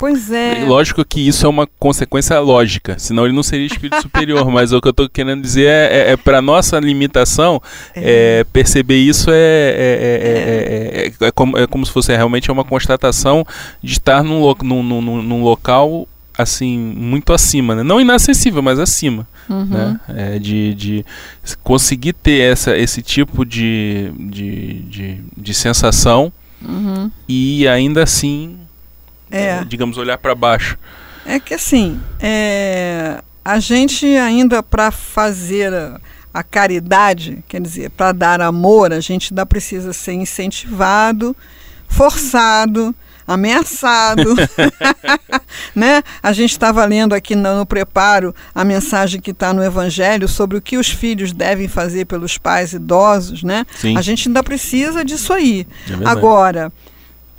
Pois 0.00 0.32
é. 0.32 0.64
Lógico 0.64 1.04
que 1.04 1.20
isso 1.20 1.44
é 1.44 1.48
uma 1.48 1.66
consequência 1.78 2.40
lógica, 2.40 2.98
senão 2.98 3.26
ele 3.26 3.34
não 3.34 3.42
seria 3.42 3.66
espírito 3.66 4.00
superior. 4.00 4.50
mas 4.50 4.72
o 4.72 4.80
que 4.80 4.88
eu 4.88 4.92
estou 4.92 5.06
querendo 5.10 5.42
dizer 5.42 5.66
é, 5.66 6.08
é, 6.08 6.12
é 6.12 6.16
para 6.16 6.40
nossa 6.40 6.80
limitação, 6.80 7.60
é. 7.94 8.42
perceber 8.50 8.96
isso 8.96 9.28
é, 9.30 11.12
é, 11.20 11.30
como, 11.32 11.58
é 11.58 11.66
como 11.66 11.84
se 11.84 11.92
fosse 11.92 12.16
realmente 12.16 12.50
uma 12.50 12.64
constatação 12.64 13.46
de 13.82 13.92
estar 13.92 14.24
num, 14.24 14.40
lo, 14.40 14.56
num, 14.62 14.82
num, 14.82 15.22
num 15.22 15.42
local 15.42 16.08
assim 16.38 16.78
muito 16.78 17.34
acima, 17.34 17.74
né? 17.74 17.82
não 17.82 18.00
inacessível, 18.00 18.62
mas 18.62 18.78
acima, 18.78 19.28
uhum. 19.50 19.66
né? 19.66 20.00
É, 20.08 20.38
de, 20.38 20.74
de 20.74 21.04
conseguir 21.62 22.14
ter 22.14 22.40
essa, 22.40 22.74
esse 22.74 23.02
tipo 23.02 23.44
de, 23.44 24.10
de, 24.18 24.80
de, 24.80 25.18
de 25.36 25.52
sensação 25.52 26.32
Uhum. 26.62 27.10
E 27.28 27.66
ainda 27.66 28.02
assim, 28.02 28.58
é. 29.30 29.44
é 29.44 29.64
digamos, 29.64 29.96
olhar 29.96 30.18
para 30.18 30.34
baixo. 30.34 30.78
É 31.24 31.38
que 31.38 31.54
assim, 31.54 32.00
é, 32.20 33.22
a 33.44 33.58
gente 33.58 34.06
ainda 34.06 34.62
para 34.62 34.90
fazer 34.90 35.72
a, 35.72 36.00
a, 36.32 36.42
caridade, 36.42 37.42
quer 37.48 37.60
dizer, 37.60 37.90
para 37.90 38.12
dar 38.12 38.40
amor, 38.40 38.92
a 38.92 39.00
gente 39.00 39.32
ainda 39.32 39.46
precisa 39.46 39.92
ser 39.92 40.12
incentivado, 40.14 41.36
forçado, 41.88 42.94
ameaçado. 43.32 44.34
né? 45.74 46.02
A 46.22 46.32
gente 46.32 46.50
estava 46.50 46.84
lendo 46.84 47.14
aqui 47.14 47.34
no, 47.34 47.58
no, 47.58 47.66
preparo 47.66 48.34
a 48.54 48.64
mensagem 48.64 49.20
que 49.20 49.30
está 49.30 49.52
no 49.52 49.62
Evangelho 49.62 50.28
sobre 50.28 50.56
o 50.56 50.62
que 50.62 50.76
os 50.76 50.88
filhos 50.88 51.32
devem 51.32 51.68
fazer 51.68 52.06
pelos 52.06 52.38
pais 52.38 52.72
idosos. 52.72 53.42
Né? 53.42 53.64
Sim. 53.76 53.96
A 53.96 54.02
gente 54.02 54.28
ainda 54.28 54.42
precisa 54.42 55.04
disso 55.04 55.32
aí. 55.32 55.66
É 55.88 56.08
Agora, 56.08 56.72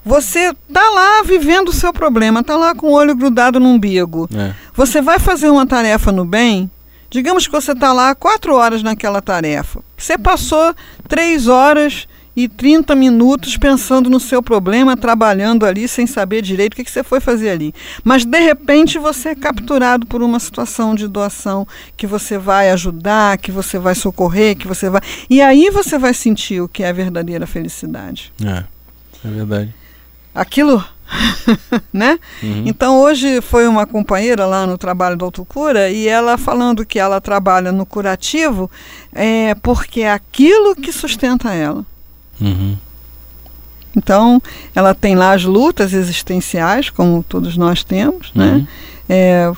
você 0.03 0.53
está 0.67 0.89
lá 0.89 1.23
vivendo 1.23 1.69
o 1.69 1.73
seu 1.73 1.93
problema, 1.93 2.39
está 2.39 2.55
lá 2.55 2.73
com 2.73 2.87
o 2.87 2.93
olho 2.93 3.15
grudado 3.15 3.59
no 3.59 3.69
umbigo. 3.69 4.29
É. 4.33 4.53
Você 4.73 5.01
vai 5.01 5.19
fazer 5.19 5.49
uma 5.49 5.65
tarefa 5.65 6.11
no 6.11 6.25
bem? 6.25 6.69
Digamos 7.09 7.45
que 7.45 7.51
você 7.51 7.73
está 7.73 7.91
lá 7.91 8.15
quatro 8.15 8.55
horas 8.55 8.81
naquela 8.81 9.21
tarefa. 9.21 9.81
Você 9.97 10.17
passou 10.17 10.73
três 11.09 11.47
horas 11.47 12.07
e 12.35 12.47
30 12.47 12.95
minutos 12.95 13.57
pensando 13.57 14.09
no 14.09 14.19
seu 14.19 14.41
problema, 14.41 14.95
trabalhando 14.95 15.65
ali 15.65 15.87
sem 15.87 16.07
saber 16.07 16.41
direito 16.41 16.73
o 16.73 16.75
que, 16.75 16.83
que 16.83 16.91
você 16.91 17.03
foi 17.03 17.19
fazer 17.19 17.49
ali. 17.49 17.73
Mas 18.03 18.25
de 18.25 18.39
repente 18.39 18.97
você 18.97 19.29
é 19.29 19.35
capturado 19.35 20.05
por 20.05 20.21
uma 20.21 20.39
situação 20.39 20.95
de 20.95 21.07
doação 21.07 21.67
que 21.97 22.07
você 22.07 22.37
vai 22.37 22.71
ajudar, 22.71 23.37
que 23.37 23.51
você 23.51 23.77
vai 23.77 23.95
socorrer, 23.95 24.55
que 24.55 24.67
você 24.67 24.89
vai. 24.89 25.01
E 25.29 25.41
aí 25.41 25.69
você 25.69 25.97
vai 25.97 26.13
sentir 26.13 26.61
o 26.61 26.69
que 26.69 26.83
é 26.83 26.89
a 26.89 26.93
verdadeira 26.93 27.45
felicidade. 27.45 28.31
É, 28.43 28.63
é 29.25 29.29
verdade. 29.29 29.73
Aquilo 30.33 30.83
né? 31.91 32.19
Uhum. 32.41 32.63
Então 32.65 32.99
hoje 32.99 33.41
foi 33.41 33.67
uma 33.67 33.85
companheira 33.85 34.45
lá 34.45 34.65
no 34.65 34.77
trabalho 34.77 35.17
do 35.17 35.25
Autocura 35.25 35.89
e 35.89 36.07
ela 36.07 36.37
falando 36.37 36.85
que 36.85 36.99
ela 36.99 37.19
trabalha 37.19 37.71
no 37.71 37.85
curativo 37.85 38.69
é 39.11 39.55
porque 39.55 40.01
é 40.01 40.11
aquilo 40.11 40.75
que 40.75 40.91
sustenta 40.91 41.53
ela. 41.53 41.85
Uhum. 42.41 42.77
Então, 43.95 44.41
ela 44.73 44.93
tem 44.93 45.15
lá 45.15 45.33
as 45.33 45.43
lutas 45.43 45.93
existenciais, 45.93 46.89
como 46.89 47.23
todos 47.23 47.57
nós 47.57 47.83
temos, 47.83 48.31
né? 48.33 48.45
uhum. 48.45 48.57
né? 48.59 48.67
É, 49.09 49.51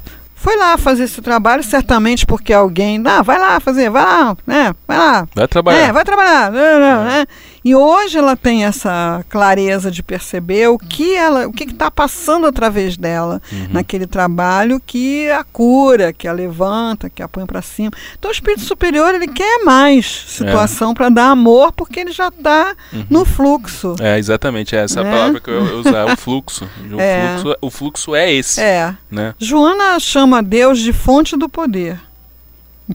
foi 0.44 0.58
lá 0.58 0.78
fazer 0.78 1.04
esse 1.04 1.22
trabalho, 1.22 1.64
certamente 1.64 2.26
porque 2.26 2.52
alguém, 2.52 3.02
ah, 3.06 3.22
vai 3.22 3.40
lá 3.40 3.62
fazer, 3.62 3.90
vai 3.90 4.04
lá, 4.04 4.38
né? 4.46 4.76
Vai 4.86 4.98
lá. 4.98 5.28
Vai 5.34 5.48
trabalhar. 5.48 5.80
É, 5.80 5.92
vai 5.94 6.04
trabalhar. 6.04 6.52
Né? 6.52 7.26
E 7.64 7.74
hoje 7.74 8.18
ela 8.18 8.36
tem 8.36 8.66
essa 8.66 9.24
clareza 9.30 9.90
de 9.90 10.04
perceber 10.04 10.68
o 10.70 10.78
que 10.78 11.16
ela, 11.16 11.48
o 11.48 11.54
que 11.54 11.64
está 11.64 11.90
passando 11.90 12.46
através 12.46 12.98
dela 12.98 13.42
uhum. 13.52 13.68
naquele 13.72 14.06
trabalho 14.06 14.82
que 14.86 15.30
a 15.30 15.44
cura, 15.44 16.12
que 16.12 16.28
a 16.28 16.34
levanta, 16.34 17.10
que 17.10 17.24
a 17.24 17.28
põe 17.28 17.46
para 17.46 17.62
cima. 17.62 17.92
Então 18.18 18.30
o 18.30 18.34
espírito 18.34 18.64
superior 18.64 19.16
ele 19.16 19.28
quer 19.28 19.64
mais 19.64 20.26
situação 20.28 20.92
é. 20.92 20.94
para 20.94 21.10
dar 21.10 21.30
amor 21.30 21.72
porque 21.72 22.00
ele 22.00 22.12
já 22.12 22.28
está 22.28 22.76
uhum. 22.92 23.06
no 23.10 23.26
fluxo. 23.26 23.96
É 24.00 24.18
exatamente 24.18 24.76
é 24.76 24.80
essa 24.80 25.04
né? 25.04 25.12
palavra 25.12 25.40
que 25.40 25.50
eu 25.50 25.80
usar, 25.80 26.14
o 26.14 26.18
fluxo. 26.18 26.70
O, 26.92 27.00
é. 27.00 27.38
fluxo. 27.38 27.58
o 27.62 27.70
fluxo 27.70 28.16
é 28.16 28.34
esse. 28.34 28.60
É. 28.60 28.94
Né? 29.10 29.34
Joana 29.40 30.00
chama 30.00 30.44
Deus 30.44 30.80
de 30.80 30.92
fonte 30.92 31.38
do 31.38 31.48
poder. 31.48 32.00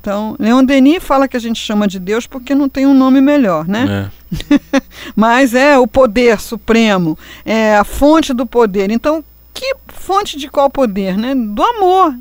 Então, 0.00 0.37
Leon 0.38 0.64
Denis 0.64 1.02
fala 1.02 1.26
que 1.26 1.37
a 1.37 1.40
gente 1.40 1.61
chama 1.61 1.88
de 1.88 1.98
Deus 1.98 2.24
porque 2.24 2.54
não 2.54 2.68
tem 2.68 2.87
um 2.87 2.94
nome 2.94 3.20
melhor, 3.20 3.66
né? 3.66 4.11
É. 4.32 4.80
Mas 5.16 5.54
é 5.54 5.76
o 5.76 5.88
poder 5.88 6.40
supremo, 6.40 7.18
é 7.44 7.76
a 7.76 7.82
fonte 7.82 8.32
do 8.32 8.46
poder. 8.46 8.92
Então, 8.92 9.24
que 9.52 9.74
fonte 9.88 10.38
de 10.38 10.48
qual 10.48 10.70
poder, 10.70 11.18
né? 11.18 11.34
Do 11.34 11.62
amor. 11.64 12.14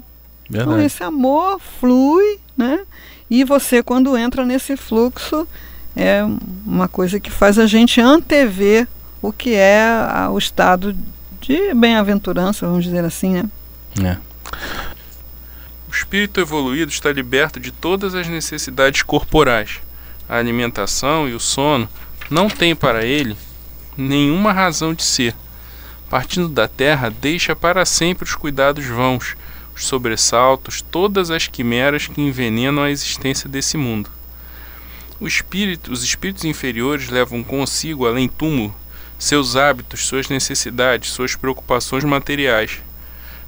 Verdade. 0.49 0.71
Então, 0.71 0.81
esse 0.81 1.03
amor 1.03 1.59
flui, 1.79 2.39
né? 2.57 2.79
E 3.29 3.43
você, 3.43 3.83
quando 3.83 4.17
entra 4.17 4.43
nesse 4.43 4.75
fluxo, 4.75 5.47
é 5.95 6.25
uma 6.65 6.87
coisa 6.87 7.19
que 7.19 7.29
faz 7.29 7.59
a 7.59 7.67
gente 7.67 8.01
antever 8.01 8.87
o 9.21 9.31
que 9.31 9.53
é 9.53 9.83
a, 10.09 10.29
o 10.31 10.37
estado 10.39 10.95
de 11.39 11.75
bem-aventurança, 11.75 12.65
vamos 12.65 12.83
dizer 12.83 13.05
assim, 13.05 13.33
né? 13.33 13.43
É. 14.03 14.17
Espírito 15.97 16.39
evoluído 16.39 16.91
está 16.91 17.11
liberto 17.11 17.59
de 17.59 17.71
todas 17.71 18.13
as 18.13 18.27
necessidades 18.27 19.01
corporais. 19.01 19.79
A 20.29 20.37
alimentação 20.37 21.27
e 21.27 21.33
o 21.33 21.39
sono 21.39 21.89
não 22.29 22.47
têm 22.47 22.75
para 22.75 23.03
ele 23.03 23.35
nenhuma 23.97 24.53
razão 24.53 24.93
de 24.93 25.01
ser. 25.01 25.35
Partindo 26.07 26.49
da 26.49 26.67
terra, 26.67 27.09
deixa 27.09 27.55
para 27.55 27.83
sempre 27.83 28.25
os 28.25 28.35
cuidados 28.35 28.85
vãos, 28.85 29.35
os 29.75 29.87
sobressaltos, 29.87 30.83
todas 30.83 31.31
as 31.31 31.47
quimeras 31.47 32.05
que 32.05 32.21
envenenam 32.21 32.83
a 32.83 32.91
existência 32.91 33.49
desse 33.49 33.75
mundo. 33.75 34.11
Espírito, 35.19 35.91
os 35.91 36.03
espíritos 36.03 36.45
inferiores 36.45 37.09
levam 37.09 37.43
consigo, 37.43 38.05
além 38.05 38.29
túmulo, 38.29 38.73
seus 39.17 39.55
hábitos, 39.55 40.05
suas 40.05 40.29
necessidades, 40.29 41.09
suas 41.09 41.35
preocupações 41.35 42.03
materiais. 42.03 42.83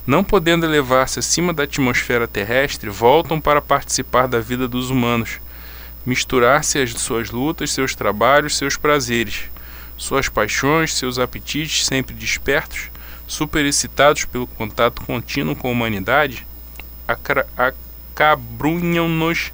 Não 0.10 0.24
podendo 0.24 0.65
elevar-se 0.65 1.19
acima 1.19 1.54
da 1.54 1.65
atmosfera 1.65 2.28
terrestre, 2.28 2.89
voltam 2.89 3.39
para 3.39 3.62
participar 3.62 4.28
da 4.28 4.39
vida 4.39 4.67
dos 4.67 4.89
humanos, 4.89 5.39
misturar-se 6.04 6.80
às 6.80 6.89
suas 6.93 7.30
lutas, 7.30 7.69
seus 7.69 7.93
trabalhos, 7.93 8.58
seus 8.58 8.76
prazeres, 8.76 9.43
suas 9.95 10.28
paixões, 10.28 10.95
seus 10.95 11.19
apetites 11.19 11.86
sempre 11.86 12.15
despertos, 12.15 12.89
superexcitados 13.28 14.26
pelo 14.26 14.48
contato 14.48 15.04
contínuo 15.06 15.56
com 15.56 15.67
a 15.67 15.72
humanidade, 15.72 16.43
acabrunham-nos 18.15 19.54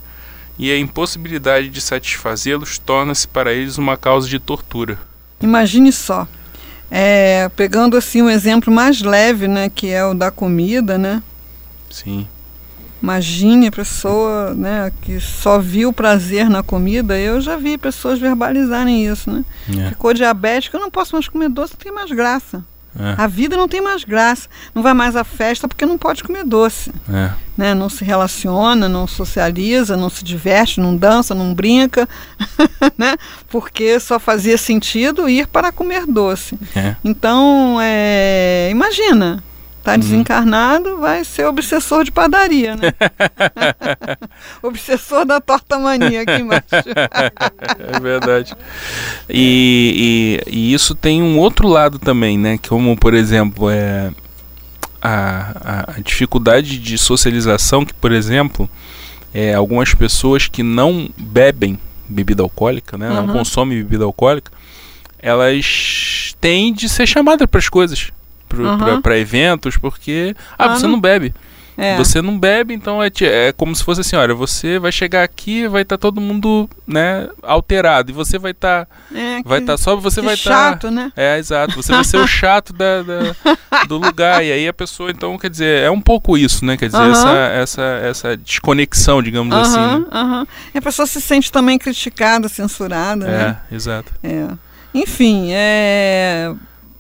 e 0.58 0.72
a 0.72 0.80
impossibilidade 0.80 1.68
de 1.68 1.82
satisfazê-los 1.82 2.78
torna-se 2.78 3.28
para 3.28 3.52
eles 3.52 3.78
uma 3.78 3.98
causa 3.98 4.30
de 4.30 4.40
tortura. 4.40 4.98
Imagine 5.42 5.92
só, 5.92 6.26
é, 6.98 7.50
pegando 7.50 7.98
assim 7.98 8.22
um 8.22 8.30
exemplo 8.30 8.74
mais 8.74 9.02
leve, 9.02 9.50
né, 9.50 9.70
que 9.70 9.90
é 9.90 10.06
o 10.06 10.14
da 10.14 10.32
comida, 10.32 10.98
né? 10.98 11.22
Sim. 11.92 12.26
Imagine 13.04 13.68
a 13.68 13.72
pessoa, 13.72 14.54
né, 14.54 14.90
que 15.02 15.20
só 15.20 15.60
viu 15.60 15.92
prazer 15.92 16.50
na 16.50 16.64
comida. 16.64 17.20
Eu 17.20 17.42
já 17.42 17.58
vi 17.58 17.78
pessoas 17.78 18.18
verbalizarem 18.18 19.06
isso, 19.06 19.30
né? 19.30 19.44
É. 19.78 19.90
Ficou 19.90 20.14
diabético, 20.14 20.78
eu 20.78 20.80
não 20.80 20.90
posso 20.90 21.16
mais 21.16 21.28
comer 21.28 21.50
doce, 21.50 21.74
não 21.74 21.84
tem 21.84 21.92
mais 21.92 22.10
graça. 22.12 22.64
É. 22.98 23.22
A 23.22 23.28
vida 23.28 23.58
não 23.58 23.68
tem 23.68 23.82
mais 23.82 24.04
graça. 24.04 24.48
Não 24.74 24.82
vai 24.82 24.94
mais 24.94 25.16
à 25.16 25.24
festa 25.24 25.68
porque 25.68 25.86
não 25.86 25.98
pode 25.98 26.24
comer 26.24 26.44
doce. 26.44 26.92
É. 27.12 27.32
Né? 27.58 27.74
Não 27.74 27.90
se 27.90 28.04
relaciona, 28.04 28.88
não 28.88 29.06
socializa, 29.08 29.98
não 29.98 30.10
se 30.10 30.24
diverte, 30.24 30.80
não 30.80 30.96
dança, 30.96 31.36
não 31.36 31.54
brinca. 31.54 32.08
né? 32.98 33.18
Porque 33.50 34.00
só 34.00 34.20
fazia 34.20 34.58
sentido 34.58 35.30
ir 35.30 35.48
para 35.48 35.72
comer 35.72 36.06
doce. 36.06 36.58
É. 36.76 36.96
Então, 37.04 37.78
é, 37.82 38.70
imagina 38.72 39.44
Está 39.86 39.94
uhum. 39.94 40.00
desencarnado, 40.00 40.98
vai 40.98 41.24
ser 41.24 41.46
obsessor 41.46 42.04
de 42.04 42.12
padaria, 42.12 42.76
né? 42.76 42.92
obsessor 44.64 45.26
da 45.26 45.40
torta 45.40 45.78
mania 45.78 46.24
aqui 46.24 46.42
embaixo. 46.42 46.66
é 47.94 48.00
verdade. 48.00 48.56
E, 49.30 50.42
e, 50.50 50.52
e, 50.52 50.74
isso 50.74 50.96
tem 50.96 51.22
um 51.22 51.38
outro 51.38 51.68
lado 51.68 52.00
também, 52.00 52.36
né? 52.36 52.58
Como, 52.68 52.98
por 52.98 53.14
exemplo, 53.14 53.70
é 53.70 54.10
a, 55.00 55.94
a 55.96 56.02
dificuldade 56.02 56.80
de 56.80 56.98
socialização 56.98 57.86
que, 57.86 57.94
por 57.94 58.12
exemplo, 58.12 58.68
é, 59.32 59.54
algumas 59.54 59.94
pessoas 59.94 60.48
que 60.48 60.64
não 60.64 61.08
bebem 61.16 61.78
bebida 62.10 62.42
alcoólica, 62.42 62.98
né? 62.98 63.08
Uhum. 63.12 63.28
Não 63.28 63.34
consomem 63.34 63.78
bebida 63.78 64.04
alcoólica, 64.04 64.52
elas 65.20 66.36
têm 66.42 66.74
de 66.74 66.90
ser 66.90 67.06
chamadas 67.06 67.48
para 67.48 67.60
as 67.60 67.70
coisas 67.70 68.12
uhum. 68.64 69.02
para 69.02 69.18
eventos, 69.18 69.78
porque. 69.78 70.36
Ah, 70.58 70.66
ah 70.66 70.76
você 70.76 70.84
não, 70.84 70.94
não 70.94 71.02
bebe. 71.02 71.34
É. 71.78 71.98
Você 71.98 72.22
não 72.22 72.40
bebe, 72.40 72.74
então 72.74 73.04
é, 73.04 73.10
é 73.22 73.52
como 73.52 73.76
se 73.76 73.84
fosse 73.84 74.02
assim, 74.02 74.16
olha, 74.16 74.34
você 74.34 74.80
vai 74.80 74.92
chegar 74.92 75.24
aqui, 75.24 75.68
vai 75.68 75.82
estar 75.82 75.98
tá 75.98 76.02
todo 76.02 76.22
mundo, 76.22 76.70
né, 76.88 77.28
alterado 77.44 78.12
e 78.12 78.14
você 78.14 78.40
vai 78.40 78.52
estar, 78.52 78.86
tá, 78.86 78.96
é, 79.14 79.44
vai 79.44 79.60
estar 79.60 79.74
tá 79.74 79.78
só, 79.78 79.96
você 79.98 80.22
vai 80.22 80.36
estar, 80.36 80.50
tá, 80.50 80.72
chato, 80.72 80.92
né? 80.92 81.12
É, 81.16 81.38
exato. 81.38 81.76
Você 81.76 81.92
vai 81.92 82.04
ser 82.04 82.18
o 82.18 82.28
chato 82.28 82.72
da, 82.72 83.04
da, 83.04 83.86
do 83.88 83.98
lugar 83.98 84.44
e 84.44 84.52
aí 84.52 84.68
a 84.68 84.74
pessoa, 84.74 85.12
então, 85.12 85.38
quer 85.38 85.50
dizer, 85.50 85.84
é 85.84 85.92
um 85.92 86.00
pouco 86.00 86.38
isso, 86.38 86.64
né? 86.64 86.78
Quer 86.78 86.88
dizer, 86.88 86.98
uh 86.98 87.02
-huh. 87.02 87.12
essa, 87.12 87.30
essa, 87.30 87.82
essa 87.82 88.38
desconexão, 88.38 89.22
digamos 89.22 89.54
uh 89.54 89.58
-huh, 89.58 89.62
assim. 89.62 89.78
Né? 89.78 90.06
Uh 90.12 90.44
-huh. 90.44 90.48
E 90.74 90.78
a 90.78 90.82
pessoa 90.82 91.06
se 91.06 91.20
sente 91.20 91.52
também 91.52 91.78
criticada, 91.78 92.48
censurada, 92.48 93.26
é, 93.28 93.38
né? 93.38 93.58
Exato. 93.70 94.14
É. 94.24 94.48
Enfim, 94.94 95.50
é 95.52 96.54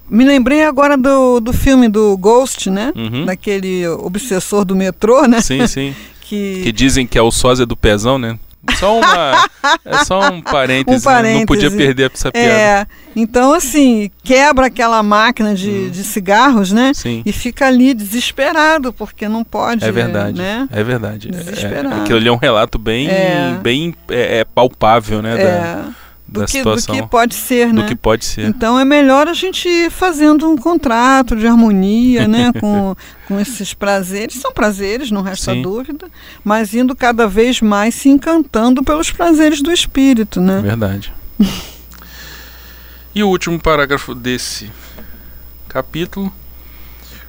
me 0.10 0.24
lembrei 0.24 0.64
agora 0.64 0.98
do, 0.98 1.40
do 1.40 1.54
filme 1.54 1.88
do 1.88 2.18
Ghost, 2.18 2.70
né? 2.70 2.92
Uhum. 2.96 3.26
Daquele 3.26 3.88
obsessor 3.88 4.66
do 4.66 4.76
metrô, 4.76 5.28
né? 5.28 5.42
Sim, 5.42 5.68
sim. 5.68 5.96
que... 6.22 6.62
que 6.64 6.72
dizem 6.72 7.06
que 7.08 7.18
é 7.18 7.22
o 7.22 7.32
sósia 7.32 7.66
do 7.66 7.76
pezão, 7.76 8.18
né? 8.18 8.38
Só 8.80 8.98
uma. 8.98 9.50
é 9.86 10.04
só 10.04 10.32
um 10.32 10.42
parêntese, 10.42 10.98
um 10.98 11.02
parêntese. 11.02 11.40
não 11.40 11.46
podia 11.46 11.72
perder 11.72 12.12
essa 12.12 12.32
piada. 12.32 12.50
É, 12.50 12.88
então 13.16 13.54
assim, 13.54 14.10
quebra 14.24 14.68
aquela 14.68 15.04
máquina 15.04 15.54
de, 15.54 15.70
hum. 15.70 15.90
de 15.92 16.04
cigarros, 16.04 16.72
né? 16.72 16.92
Sim. 16.94 17.22
E 17.26 17.32
fica 17.32 17.68
ali 17.68 17.94
desesperado, 17.94 18.92
porque 18.92 19.28
não 19.28 19.44
pode. 19.44 19.86
É 19.86 19.92
verdade. 19.92 20.38
Né? 20.40 20.68
É 20.72 20.84
verdade. 20.84 21.30
Desesperado. 21.30 21.96
É, 21.96 22.02
aquilo 22.02 22.18
ali 22.18 22.28
é 22.28 22.32
um 22.32 22.38
relato 22.38 22.80
bem, 22.80 23.08
é. 23.08 23.58
bem 23.62 23.94
é, 24.10 24.40
é 24.40 24.46
palpável, 24.46 25.22
né? 25.22 25.40
É. 25.40 25.46
Da 25.46 25.86
do 26.28 26.40
da 26.40 26.46
que, 26.46 26.54
situação. 26.54 26.96
Do 26.96 27.02
que 27.02 27.08
pode 27.08 27.36
ser, 27.36 27.74
né? 27.74 27.82
Do 27.82 27.88
que 27.88 27.96
pode 27.96 28.26
ser. 28.26 28.46
Então 28.46 28.80
é 28.80 28.86
melhor 28.86 29.28
a 29.28 29.34
gente 29.34 29.68
ir 29.68 29.92
fazendo 29.92 30.50
um 30.50 30.58
contrato 30.58 31.36
de 31.36 31.46
harmonia, 31.46 32.28
né? 32.28 32.52
com, 32.60 32.96
com 33.28 33.40
esses 33.40 33.74
prazeres. 33.74 34.36
São 34.36 34.52
prazeres, 34.52 35.12
não 35.12 35.22
resta 35.22 35.54
Sim. 35.54 35.62
dúvida, 35.62 36.08
mas 36.44 36.74
indo 36.74 36.96
cada 36.96 37.28
vez 37.28 37.62
mais 37.62 37.96
se 37.96 38.10
encantando 38.10 38.84
pelos 38.84 39.12
prazeres 39.12 39.62
do 39.62 39.72
espírito, 39.72 40.42
né? 40.42 40.62
Verdade. 40.62 41.14
e 43.14 43.24
o 43.24 43.28
último 43.28 43.60
parágrafo 43.60 44.16
desse 44.16 44.72
capítulo. 45.70 46.34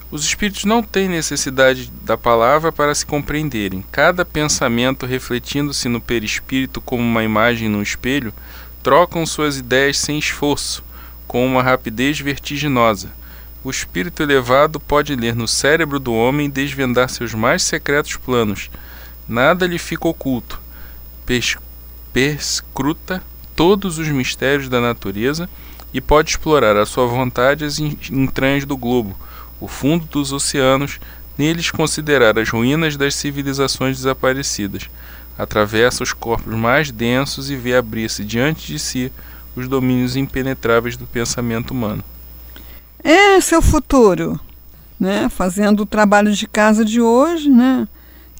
Os 0.09 0.25
espíritos 0.25 0.65
não 0.65 0.85
têm 0.85 1.09
necessidade 1.09 1.91
da 2.05 2.17
palavra 2.17 2.71
para 2.71 2.95
se 2.95 3.05
compreenderem. 3.05 3.85
Cada 3.91 4.25
pensamento 4.25 5.05
refletindo-se 5.05 5.89
no 5.89 6.01
perispírito 6.01 6.81
como 6.81 7.03
uma 7.03 7.25
imagem 7.25 7.69
no 7.69 7.83
espelho 7.83 8.33
trocam 8.87 9.27
suas 9.27 9.59
ideias 9.59 9.99
sem 9.99 10.17
esforço, 10.17 10.81
com 11.27 11.45
uma 11.45 11.61
rapidez 11.61 12.21
vertiginosa. 12.21 13.11
O 13.65 13.69
espírito 13.69 14.23
elevado 14.23 14.79
pode 14.79 15.17
ler 15.17 15.35
no 15.35 15.49
cérebro 15.49 15.99
do 15.99 16.15
homem 16.15 16.47
e 16.47 16.51
desvendar 16.53 17.09
seus 17.09 17.35
mais 17.35 17.65
secretos 17.65 18.15
planos. 18.15 18.71
Nada 19.29 19.67
lhe 19.67 19.77
fica 19.77 20.07
oculto. 20.07 20.61
Perscruta 22.13 23.25
todos 23.57 23.99
os 23.99 24.07
mistérios 24.07 24.69
da 24.69 24.81
natureza 24.81 25.51
e 25.93 26.01
pode 26.01 26.31
explorar 26.31 26.77
à 26.77 26.87
sua 26.87 27.09
vontade 27.09 27.65
as 27.65 27.81
entranhas 27.81 28.65
do 28.65 28.77
globo, 28.77 29.17
o 29.59 29.67
fundo 29.67 30.05
dos 30.05 30.33
oceanos, 30.33 31.01
neles 31.37 31.73
considerar 31.73 32.39
as 32.39 32.51
ruínas 32.51 32.97
das 32.97 33.17
civilizações 33.17 33.97
desaparecidas 33.97 34.89
atravessa 35.39 36.03
os 36.03 36.13
corpos 36.13 36.55
mais 36.55 36.91
densos 36.91 37.51
e 37.51 37.57
vê 37.57 37.77
abrir-se 37.77 38.25
diante 38.25 38.67
de 38.67 38.79
si 38.79 39.13
os 39.55 39.69
domínios 39.69 40.17
impenetráveis 40.17 40.97
do 40.97 41.07
pensamento 41.07 41.71
humano. 41.71 42.03
É 43.03 43.41
seu 43.41 43.63
futuro, 43.63 44.39
né? 44.99 45.29
Fazendo 45.29 45.81
o 45.81 45.87
trabalho 45.87 46.33
de 46.33 46.47
casa 46.47 46.85
de 46.85 47.01
hoje, 47.01 47.49
né? 47.49 47.87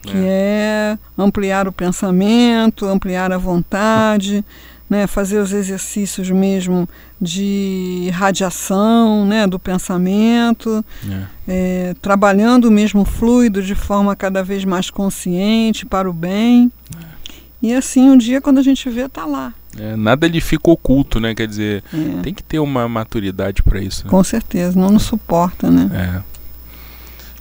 Que 0.03 0.17
é, 0.17 0.97
é 0.97 0.99
ampliar 1.19 1.67
o 1.67 1.73
pensamento, 1.73 2.87
ampliar 2.87 3.33
a 3.33 3.39
vontade, 3.39 4.45
né? 4.89 5.07
Fazer 5.07 5.39
os 5.39 5.53
exercícios 5.53 6.31
mesmo 6.31 6.89
de 7.21 8.11
radiação 8.13 9.27
né, 9.27 9.47
do 9.47 9.59
pensamento, 9.59 10.85
é. 11.09 11.23
É, 11.49 11.95
trabalhando 12.01 12.67
o 12.67 12.71
mesmo 12.71 13.05
fluido 13.05 13.63
de 13.63 13.75
forma 13.75 14.15
cada 14.15 14.43
vez 14.43 14.65
mais 14.65 14.91
consciente 14.91 15.87
para 15.87 16.09
o 16.09 16.13
bem. 16.13 16.71
É. 16.97 17.17
E 17.63 17.75
assim, 17.75 18.11
um 18.11 18.17
dia, 18.17 18.41
quando 18.41 18.59
a 18.59 18.63
gente 18.63 18.89
vê, 18.89 19.03
está 19.03 19.25
lá. 19.25 19.53
É, 19.79 19.95
nada 19.97 20.27
lhe 20.27 20.41
fica 20.41 20.71
oculto, 20.71 21.21
né? 21.21 21.35
Quer 21.35 21.47
dizer, 21.47 21.85
é. 21.93 22.23
tem 22.23 22.33
que 22.33 22.43
ter 22.43 22.59
uma 22.59 22.89
maturidade 22.89 23.63
para 23.63 23.81
isso. 23.81 24.05
Né? 24.05 24.11
Com 24.11 24.23
certeza, 24.25 24.79
não 24.79 24.91
nos 24.91 25.03
suporta, 25.03 25.71
né? 25.71 25.91
É. 25.93 26.37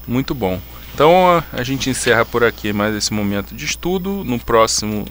Muito 0.08 0.36
bom. 0.36 0.60
Então 0.94 1.44
a 1.52 1.64
gente 1.64 1.90
encerra 1.90 2.24
por 2.24 2.44
aqui 2.44 2.72
mais 2.72 2.96
esse 2.96 3.14
momento 3.14 3.54
de 3.54 3.66
estudo. 3.66 4.24
No 4.24 4.40
próximo 4.40 5.06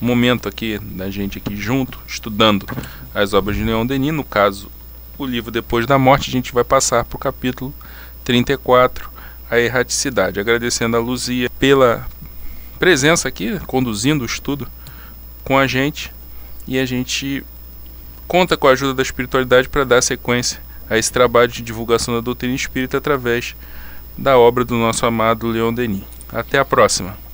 momento 0.00 0.48
aqui 0.48 0.78
da 0.78 1.10
gente 1.10 1.38
aqui 1.38 1.56
junto, 1.56 1.98
estudando 2.06 2.66
as 3.14 3.32
obras 3.32 3.56
de 3.56 3.64
Leon 3.64 3.86
Denis, 3.86 4.12
no 4.12 4.24
caso, 4.24 4.70
o 5.16 5.26
livro 5.26 5.50
Depois 5.50 5.86
da 5.86 5.98
Morte, 5.98 6.30
a 6.30 6.32
gente 6.32 6.52
vai 6.52 6.64
passar 6.64 7.04
para 7.04 7.16
o 7.16 7.20
capítulo 7.20 7.74
34, 8.24 9.10
a 9.50 9.58
erraticidade. 9.58 10.38
Agradecendo 10.38 10.96
a 10.96 11.00
Luzia 11.00 11.50
pela 11.58 12.06
presença 12.78 13.28
aqui, 13.28 13.58
conduzindo 13.66 14.22
o 14.22 14.26
estudo 14.26 14.68
com 15.44 15.58
a 15.58 15.66
gente, 15.66 16.12
e 16.66 16.78
a 16.78 16.86
gente 16.86 17.44
conta 18.26 18.56
com 18.56 18.68
a 18.68 18.72
ajuda 18.72 18.94
da 18.94 19.02
espiritualidade 19.02 19.68
para 19.68 19.84
dar 19.84 20.02
sequência 20.02 20.60
a 20.88 20.96
esse 20.96 21.12
trabalho 21.12 21.50
de 21.50 21.62
divulgação 21.62 22.14
da 22.14 22.20
doutrina 22.20 22.54
espírita 22.54 22.98
através 22.98 23.56
da 24.16 24.38
obra 24.38 24.64
do 24.64 24.74
nosso 24.76 25.04
amado 25.06 25.48
Leon 25.48 25.72
Denis. 25.72 26.04
Até 26.30 26.58
a 26.58 26.64
próxima! 26.64 27.27